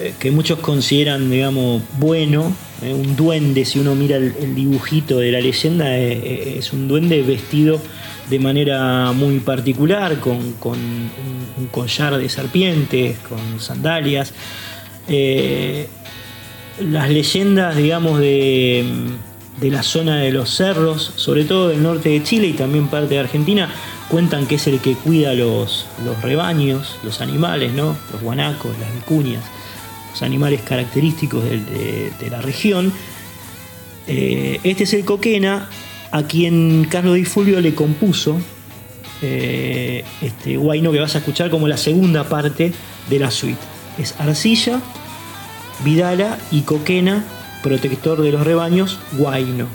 eh, 0.00 0.14
que 0.18 0.30
muchos 0.30 0.58
consideran, 0.60 1.30
digamos, 1.30 1.82
bueno, 1.98 2.52
eh, 2.82 2.94
un 2.94 3.16
duende, 3.16 3.64
si 3.64 3.78
uno 3.78 3.94
mira 3.94 4.16
el, 4.16 4.54
dibujito 4.54 5.18
de 5.18 5.32
la 5.32 5.40
leyenda, 5.40 5.98
eh, 5.98 6.12
eh, 6.12 6.54
es 6.58 6.72
un 6.72 6.88
duende 6.88 7.22
vestido 7.22 7.80
de 8.28 8.38
manera 8.38 9.12
muy 9.12 9.40
particular, 9.40 10.20
con, 10.20 10.52
con 10.54 10.78
un, 10.78 11.10
un 11.58 11.66
collar 11.66 12.16
de 12.16 12.28
serpientes, 12.28 13.18
con 13.28 13.60
sandalias. 13.60 14.32
Las 16.78 17.10
leyendas, 17.10 17.76
digamos, 17.76 18.20
de, 18.20 18.84
de 19.60 19.70
la 19.70 19.82
zona 19.82 20.18
de 20.18 20.32
los 20.32 20.50
cerros, 20.50 21.12
sobre 21.16 21.44
todo 21.44 21.68
del 21.68 21.82
norte 21.82 22.08
de 22.08 22.22
Chile 22.22 22.46
y 22.46 22.52
también 22.54 22.88
parte 22.88 23.14
de 23.14 23.20
Argentina, 23.20 23.68
cuentan 24.08 24.46
que 24.46 24.54
es 24.54 24.66
el 24.66 24.80
que 24.80 24.94
cuida 24.94 25.34
los, 25.34 25.86
los 26.04 26.20
rebaños, 26.22 26.96
los 27.02 27.20
animales, 27.20 27.72
¿no? 27.72 27.96
Los 28.12 28.22
guanacos, 28.22 28.72
las 28.78 28.94
vicuñas, 28.94 29.44
los 30.10 30.22
animales 30.22 30.62
característicos 30.62 31.44
de 31.44 32.30
la 32.30 32.40
región. 32.40 32.92
Eh, 34.06 34.58
este 34.64 34.84
es 34.84 34.92
el 34.94 35.04
coquena 35.04 35.68
a 36.10 36.22
quien 36.24 36.86
Carlos 36.90 37.14
Di 37.14 37.24
Fulvio 37.24 37.60
le 37.60 37.74
compuso 37.74 38.40
eh, 39.22 40.04
este 40.22 40.56
guayno 40.56 40.90
que 40.92 40.98
vas 40.98 41.14
a 41.14 41.18
escuchar 41.18 41.50
como 41.50 41.68
la 41.68 41.76
segunda 41.76 42.24
parte 42.24 42.72
de 43.08 43.18
la 43.18 43.30
suite. 43.30 43.60
Es 43.98 44.14
arcilla, 44.18 44.80
Vidala 45.84 46.38
y 46.50 46.62
Coquena, 46.62 47.24
protector 47.62 48.22
de 48.22 48.32
los 48.32 48.44
rebaños, 48.44 48.98
Guayno. 49.12 49.66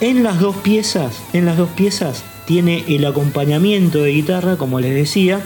En 0.00 0.22
las 0.22 0.40
dos 0.40 0.56
piezas, 0.56 1.20
en 1.32 1.44
las 1.44 1.56
dos 1.56 1.68
piezas 1.70 2.24
tiene 2.46 2.84
el 2.88 3.04
acompañamiento 3.04 4.02
de 4.02 4.12
guitarra, 4.12 4.56
como 4.56 4.80
les 4.80 4.94
decía, 4.94 5.40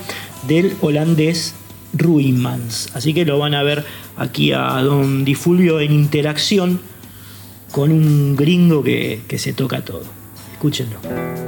del 0.47 0.77
holandés 0.81 1.55
Ruimans. 1.99 2.89
Así 2.95 3.15
que 3.15 3.25
lo 3.25 3.39
van 3.39 3.55
a 3.55 3.63
ver 3.63 3.85
aquí 4.17 4.53
a 4.53 4.81
Don 4.83 5.25
Di 5.25 5.35
Fulvio 5.35 5.81
en 5.81 5.93
interacción 5.93 6.81
con 7.73 7.93
un 7.93 8.37
gringo 8.37 8.83
que, 8.83 9.23
que 9.29 9.39
se 9.39 9.53
toca 9.53 9.85
todo. 9.85 10.05
Escúchenlo. 10.53 11.46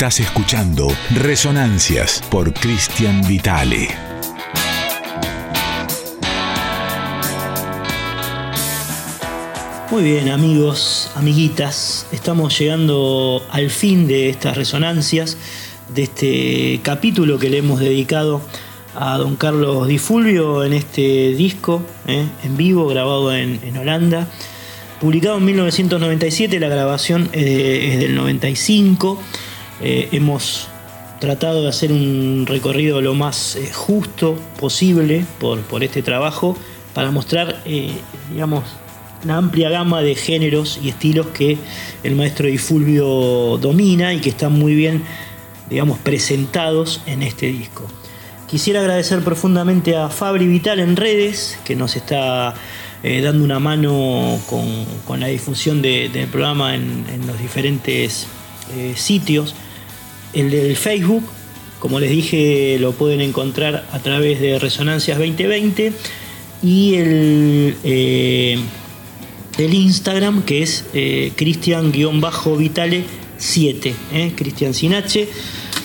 Estás 0.00 0.20
escuchando 0.20 0.88
Resonancias 1.10 2.22
por 2.30 2.54
Cristian 2.54 3.20
Vitale. 3.28 3.86
Muy 9.90 10.02
bien 10.02 10.30
amigos, 10.30 11.10
amiguitas, 11.16 12.06
estamos 12.12 12.58
llegando 12.58 13.42
al 13.50 13.68
fin 13.68 14.06
de 14.06 14.30
estas 14.30 14.56
resonancias, 14.56 15.36
de 15.94 16.04
este 16.04 16.80
capítulo 16.82 17.38
que 17.38 17.50
le 17.50 17.58
hemos 17.58 17.78
dedicado 17.78 18.40
a 18.94 19.18
don 19.18 19.36
Carlos 19.36 19.86
Di 19.86 19.98
Fulvio 19.98 20.64
en 20.64 20.72
este 20.72 21.34
disco 21.34 21.82
eh, 22.06 22.24
en 22.42 22.56
vivo 22.56 22.86
grabado 22.86 23.34
en, 23.36 23.76
Holanda. 23.76 24.26
Publicado 24.98 25.36
en 25.36 25.44
1997, 25.44 26.58
la 26.58 26.68
grabación 26.68 27.28
es 27.34 27.98
del 27.98 28.14
95. 28.14 29.22
Eh, 29.82 30.08
hemos 30.12 30.68
tratado 31.20 31.62
de 31.62 31.68
hacer 31.68 31.90
un 31.90 32.44
recorrido 32.46 33.00
lo 33.00 33.14
más 33.14 33.56
eh, 33.56 33.70
justo 33.72 34.38
posible 34.58 35.24
por, 35.38 35.82
este 35.82 36.02
trabajo 36.02 36.56
para 36.94 37.10
mostrar, 37.10 37.62
eh, 37.64 37.94
digamos, 38.30 38.64
la 39.24 39.36
amplia 39.36 39.70
gama 39.70 40.02
de 40.02 40.14
géneros 40.14 40.78
y 40.82 40.90
estilos 40.90 41.28
que 41.28 41.58
el 42.02 42.14
maestro 42.14 42.46
Di 42.46 42.58
Fulvio 42.58 43.58
domina 43.58 44.12
y 44.12 44.20
que 44.20 44.30
están 44.30 44.52
muy 44.52 44.74
bien, 44.74 45.02
digamos, 45.70 45.98
presentados 45.98 47.00
en 47.06 47.22
este 47.22 47.46
disco. 47.46 47.86
Quisiera 48.46 48.80
agradecer 48.80 49.22
profundamente 49.22 49.96
a 49.96 50.08
Fabri 50.08 50.46
Vital 50.46 50.80
en 50.80 50.96
redes, 50.96 51.58
que 51.64 51.76
nos 51.76 51.96
está 51.96 52.54
dando 53.02 53.44
una 53.44 53.60
mano 53.60 54.38
con, 55.06 55.20
la 55.20 55.28
difusión 55.28 55.80
del 55.80 56.26
programa 56.28 56.74
en, 56.74 57.26
los 57.26 57.38
diferentes 57.38 58.26
sitios. 58.96 59.54
El 60.32 60.50
del 60.50 60.76
Facebook, 60.76 61.24
como 61.78 61.98
les 61.98 62.10
dije, 62.10 62.76
lo 62.78 62.92
pueden 62.92 63.20
encontrar 63.20 63.86
a 63.90 63.98
través 64.00 64.40
de 64.40 64.58
Resonancias 64.58 65.18
2020 65.18 65.92
y 66.62 66.94
el, 66.94 67.76
eh, 67.84 68.58
el 69.58 69.74
Instagram 69.74 70.42
que 70.42 70.62
es 70.62 70.84
eh, 70.94 71.32
Cristian-Vitale 71.36 73.04
7, 73.38 73.94
eh, 74.12 74.32
Cristian 74.36 74.74
Sinache. 74.74 75.28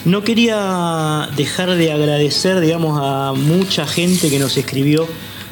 No 0.03 0.23
quería 0.23 1.29
dejar 1.35 1.75
de 1.75 1.91
agradecer, 1.91 2.59
digamos, 2.59 2.99
a 3.01 3.33
mucha 3.33 3.87
gente 3.87 4.29
que 4.29 4.37
nos 4.37 4.55
escribió 4.57 5.07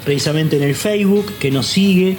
precisamente 0.05 0.57
en 0.57 0.63
el 0.63 0.75
Facebook, 0.75 1.33
que 1.39 1.49
nos 1.49 1.67
sigue, 1.67 2.17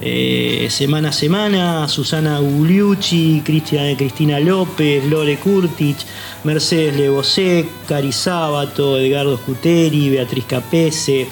eh, 0.00 0.68
semana 0.70 1.08
a 1.08 1.12
semana, 1.12 1.88
Susana 1.88 2.38
Gugliucci, 2.40 3.42
Cristina 3.44 4.38
López, 4.40 5.04
Lore 5.06 5.38
Kurtich, 5.38 6.04
Mercedes 6.44 6.96
Lebosé, 6.96 7.66
Cari 7.86 8.12
Sábato, 8.12 8.98
Edgardo 8.98 9.36
Scuteri, 9.36 10.10
Beatriz 10.10 10.44
Capese, 10.44 11.26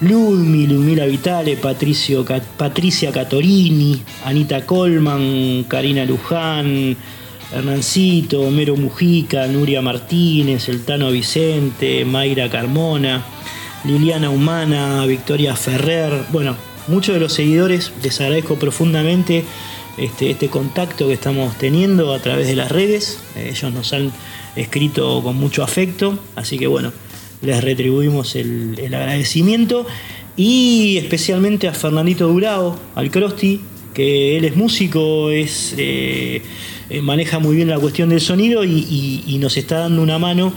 Ludmi, 0.00 0.66
Ludmila 0.66 1.06
Vitale, 1.06 1.56
Patricia 1.56 3.12
Catorini, 3.12 4.02
Anita 4.24 4.66
Colman, 4.66 5.64
Karina 5.68 6.04
Luján, 6.04 6.96
Hernancito, 7.52 8.42
Homero 8.42 8.76
Mujica, 8.76 9.46
Nuria 9.46 9.80
Martínez, 9.80 10.68
Eltano 10.68 11.10
Vicente, 11.10 12.04
Mayra 12.04 12.50
Carmona, 12.50 13.22
Liliana 13.84 14.28
Humana, 14.28 15.06
Victoria 15.06 15.54
Ferrer, 15.54 16.24
bueno, 16.32 16.56
muchos 16.88 17.14
de 17.14 17.20
los 17.20 17.32
seguidores 17.32 17.92
les 18.02 18.20
agradezco 18.20 18.56
profundamente 18.56 19.44
este, 19.96 20.30
este, 20.30 20.48
contacto 20.48 21.06
que 21.06 21.12
estamos 21.12 21.56
teniendo 21.56 22.12
a 22.12 22.18
través 22.18 22.46
de 22.46 22.56
las 22.56 22.70
redes. 22.70 23.20
Ellos 23.36 23.72
nos 23.72 23.92
han 23.92 24.12
escrito 24.56 25.22
con 25.22 25.36
mucho 25.36 25.62
afecto, 25.62 26.18
así 26.36 26.58
que 26.58 26.66
bueno, 26.66 26.92
les 27.42 27.62
retribuimos 27.62 28.34
el, 28.36 28.76
agradecimiento 28.92 29.86
y 30.36 30.96
especialmente 30.98 31.68
a 31.68 31.74
Fernandito 31.74 32.28
Durao, 32.28 32.78
al 32.94 33.10
Crosti, 33.10 33.60
que 33.92 34.36
él 34.36 34.44
es 34.44 34.56
músico, 34.56 35.30
es, 35.30 35.74
eh, 35.78 36.42
maneja 37.02 37.38
muy 37.38 37.54
bien 37.54 37.68
la 37.68 37.78
cuestión 37.78 38.08
del 38.08 38.20
sonido 38.20 38.64
y 38.64 39.36
nos 39.40 39.56
está 39.56 39.78
dando 39.78 40.02
una 40.02 40.18
mano 40.18 40.52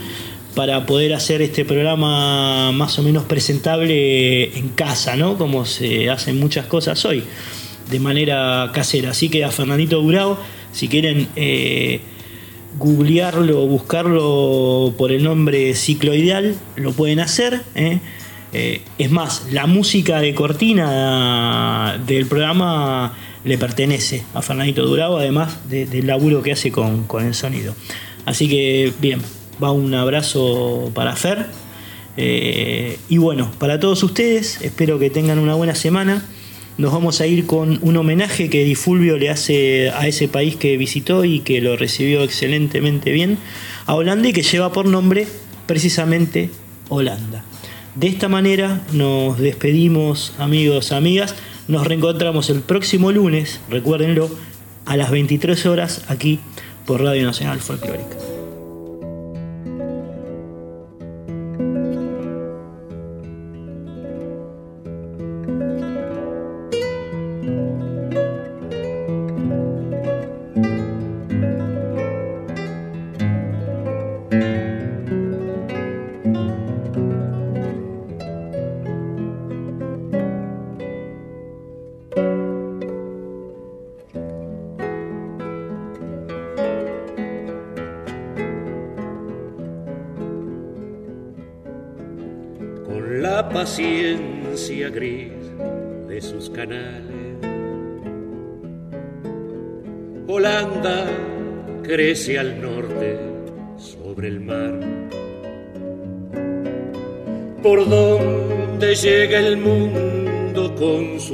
para 0.58 0.88
poder 0.88 1.14
hacer 1.14 1.44
este 1.44 1.66
programa 1.66 2.72
más 2.72 2.98
o 2.98 3.04
menos 3.04 3.26
presentable 3.26 4.58
en 4.58 4.70
casa, 4.70 5.16
¿no? 5.16 5.38
Como 5.38 5.66
se 5.66 6.10
hacen 6.10 6.40
muchas 6.40 6.66
cosas 6.66 7.06
hoy, 7.06 7.24
de 7.92 8.00
manera 8.00 8.72
casera. 8.74 9.12
Así 9.12 9.30
que 9.30 9.46
a 9.46 9.52
Fernandito 9.52 10.02
Durao, 10.02 10.40
si 10.72 10.88
quieren 10.88 11.28
eh, 11.36 12.02
googlearlo 12.80 13.62
o 13.62 13.68
buscarlo 13.68 14.96
por 14.98 15.12
el 15.12 15.24
nombre 15.24 15.76
cicloideal, 15.76 16.56
lo 16.76 16.92
pueden 16.92 17.20
hacer. 17.20 17.62
¿eh? 17.76 18.00
Eh, 18.52 18.82
es 18.98 19.12
más, 19.12 19.46
la 19.52 19.68
música 19.68 20.22
de 20.22 20.34
cortina 20.34 22.02
del 22.08 22.26
programa 22.26 23.16
le 23.44 23.60
pertenece 23.60 24.24
a 24.34 24.42
Fernandito 24.42 24.88
Durao, 24.88 25.18
además 25.18 25.70
del 25.70 26.08
laburo 26.08 26.42
que 26.42 26.54
hace 26.54 26.72
con, 26.72 27.04
con 27.04 27.28
el 27.28 27.36
sonido. 27.36 27.76
Así 28.26 28.50
que, 28.50 28.92
bien, 29.00 29.22
va 29.62 29.72
un 29.72 29.94
abrazo 29.94 30.92
para 30.94 31.16
Fer. 31.16 31.46
Eh, 32.18 32.98
y 33.10 33.18
bueno, 33.18 33.52
para 33.60 33.80
todos 33.80 34.02
ustedes, 34.04 34.62
espero 34.62 35.00
que 35.00 35.10
tengan 35.10 35.40
una 35.40 35.56
buena 35.56 35.76
semana. 35.76 36.24
Nos 36.78 36.92
vamos 36.92 37.22
a 37.22 37.28
ir 37.28 37.48
con 37.48 37.80
un 37.82 37.98
homenaje 37.98 38.50
que 38.50 38.64
Di 38.64 38.76
Fulvio 38.76 39.18
le 39.18 39.30
hace 39.30 39.90
a 39.90 40.08
ese 40.08 40.28
país 40.28 40.56
que 40.56 40.78
visitó 40.78 41.26
y 41.26 41.40
que 41.40 41.60
lo 41.60 41.76
recibió 41.76 42.22
excelentemente 42.22 43.12
bien, 43.12 43.40
a 43.88 43.96
Holanda 43.96 44.30
y 44.30 44.34
que 44.34 44.44
lleva 44.44 44.72
por 44.72 44.86
nombre 44.86 45.28
precisamente 45.66 46.52
Holanda. 46.90 47.44
De 47.96 48.08
esta 48.08 48.28
manera 48.28 48.82
nos 48.94 49.40
despedimos 49.40 50.34
amigos, 50.38 50.92
amigas. 50.92 51.34
Nos 51.68 51.86
reencontramos 51.88 52.50
el 52.52 52.62
próximo 52.62 53.12
lunes, 53.12 53.60
recuérdenlo, 53.70 54.30
a 54.86 54.96
las 54.98 55.10
23 55.10 55.66
horas 55.66 56.04
aquí 56.08 56.40
por 56.86 57.02
Radio 57.02 57.26
Nacional 57.26 57.60
Folclórica. 57.60 58.27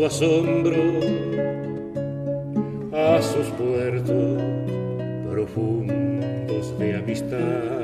Asombro 0.06 0.76
a 2.94 3.22
sus 3.22 3.48
puertos 3.58 4.42
profundos 5.30 6.78
de 6.80 6.96
amistad. 6.96 7.84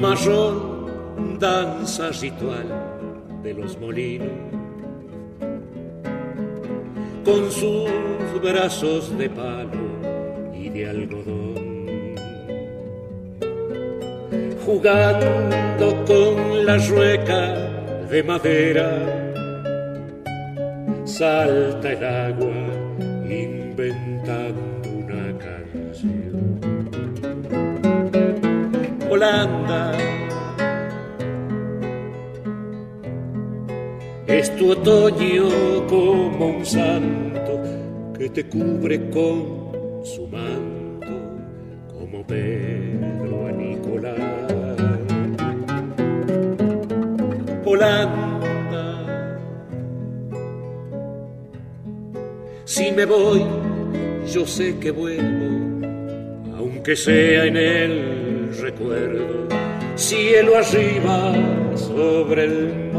Marrón 0.00 1.38
danza 1.38 2.10
ritual 2.20 2.68
de 3.42 3.54
los 3.54 3.78
molinos, 3.78 4.28
con 7.24 7.50
sus 7.50 7.90
brazos 8.42 9.16
de 9.16 9.30
palo 9.30 10.52
y 10.54 10.68
de 10.68 10.88
algodón, 10.88 12.14
jugando 14.64 16.04
con 16.06 16.66
la 16.66 16.76
rueca 16.78 17.71
de 18.12 18.22
madera, 18.22 18.90
salta 21.06 21.92
el 21.92 22.04
agua 22.04 22.60
inventando 23.24 24.90
una 24.90 25.38
canción. 25.38 26.60
Holanda. 29.10 29.92
Es 34.26 34.54
tu 34.56 34.72
otoño 34.72 35.86
como 35.88 36.48
un 36.58 36.66
santo 36.66 37.62
que 38.18 38.28
te 38.28 38.44
cubre 38.46 39.08
con 39.08 40.04
su 40.04 40.28
mano 40.28 41.00
como 41.88 42.26
Pedro 42.26 42.81
Si 52.64 52.90
me 52.90 53.04
voy, 53.04 53.42
yo 54.32 54.46
sé 54.46 54.78
que 54.78 54.90
vuelvo, 54.90 55.86
aunque 56.56 56.96
sea 56.96 57.44
en 57.44 57.56
el 57.56 58.56
recuerdo, 58.60 59.48
cielo 59.94 60.56
arriba 60.56 61.32
sobre 61.76 62.44
el 62.44 62.91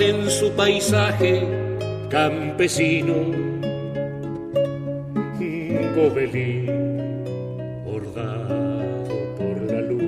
en 0.00 0.30
su 0.30 0.50
paisaje 0.52 1.46
campesino, 2.08 3.14
gobelín 5.94 6.66
bordado 7.84 9.34
por 9.36 9.60
la 9.70 9.80
luz. 9.82 10.02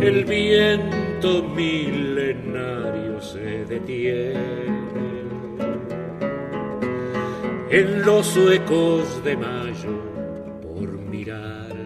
El 0.00 0.24
viento 0.24 1.42
milenario 1.54 3.20
se 3.20 3.64
detiene 3.66 4.66
en 7.70 8.02
los 8.04 8.36
ecos 8.36 9.22
de 9.24 9.36
mayo 9.36 10.02
por 10.62 10.88
mirar, 10.98 11.76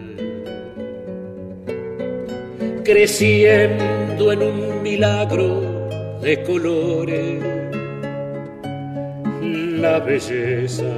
creciendo 2.83 4.00
en 4.29 4.43
un 4.43 4.83
milagro 4.83 5.89
de 6.21 6.43
colores 6.43 7.43
la 9.81 9.99
belleza 9.99 10.93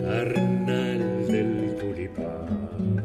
carnal 0.00 1.26
del 1.26 1.76
tulipán. 1.80 3.02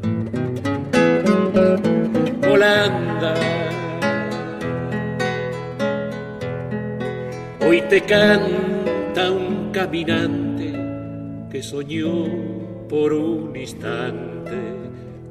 Holanda 2.47 3.33
Hoy 7.67 7.81
te 7.89 8.01
canta 8.01 9.31
un 9.31 9.71
caminante 9.71 10.71
que 11.49 11.63
soñó 11.63 12.25
por 12.87 13.11
un 13.11 13.55
instante 13.55 14.57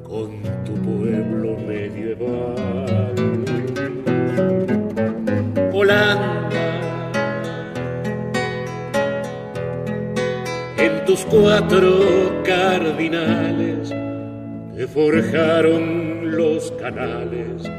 con 0.03 0.41
tu 0.65 0.73
pueblo 0.73 1.57
medieval. 1.65 3.04
En 10.77 11.05
tus 11.05 11.23
cuatro 11.25 12.41
cardinales 12.43 13.89
te 14.75 14.87
forjaron 14.87 16.35
los 16.35 16.71
canales, 16.71 17.69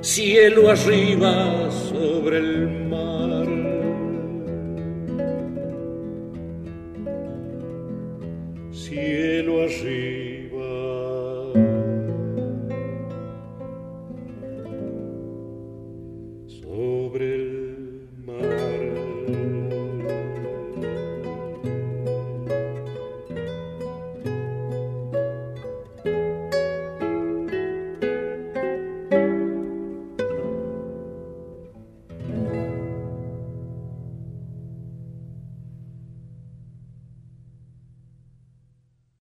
cielo 0.00 0.70
arriba 0.70 1.70
sobre 1.70 2.38
el 2.38 2.88
mar. 2.88 3.46
Cielo 8.72 9.64
arriba 9.64 10.19